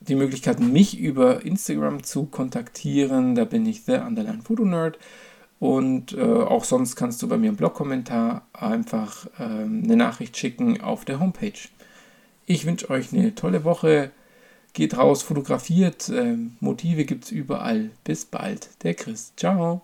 die 0.00 0.14
Möglichkeit, 0.14 0.60
mich 0.60 0.98
über 0.98 1.44
Instagram 1.44 2.02
zu 2.02 2.24
kontaktieren. 2.24 3.34
Da 3.34 3.44
bin 3.44 3.66
ich 3.66 3.84
the 3.84 3.94
underline 3.94 4.42
Fotonerd. 4.42 4.98
Und 5.58 6.12
äh, 6.14 6.20
auch 6.22 6.64
sonst 6.64 6.96
kannst 6.96 7.22
du 7.22 7.28
bei 7.28 7.36
mir 7.36 7.50
im 7.50 7.56
Blog-Kommentar 7.56 8.46
einfach 8.52 9.26
ähm, 9.38 9.82
eine 9.84 9.96
Nachricht 9.96 10.36
schicken 10.36 10.80
auf 10.80 11.04
der 11.04 11.20
Homepage. 11.20 11.52
Ich 12.46 12.66
wünsche 12.66 12.90
euch 12.90 13.12
eine 13.12 13.34
tolle 13.36 13.62
Woche. 13.62 14.10
Geht 14.72 14.96
raus, 14.96 15.22
fotografiert. 15.22 16.08
Äh, 16.08 16.36
Motive 16.58 17.04
gibt 17.04 17.24
es 17.26 17.30
überall. 17.30 17.90
Bis 18.02 18.24
bald. 18.24 18.70
Der 18.82 18.94
Chris. 18.94 19.32
Ciao. 19.36 19.82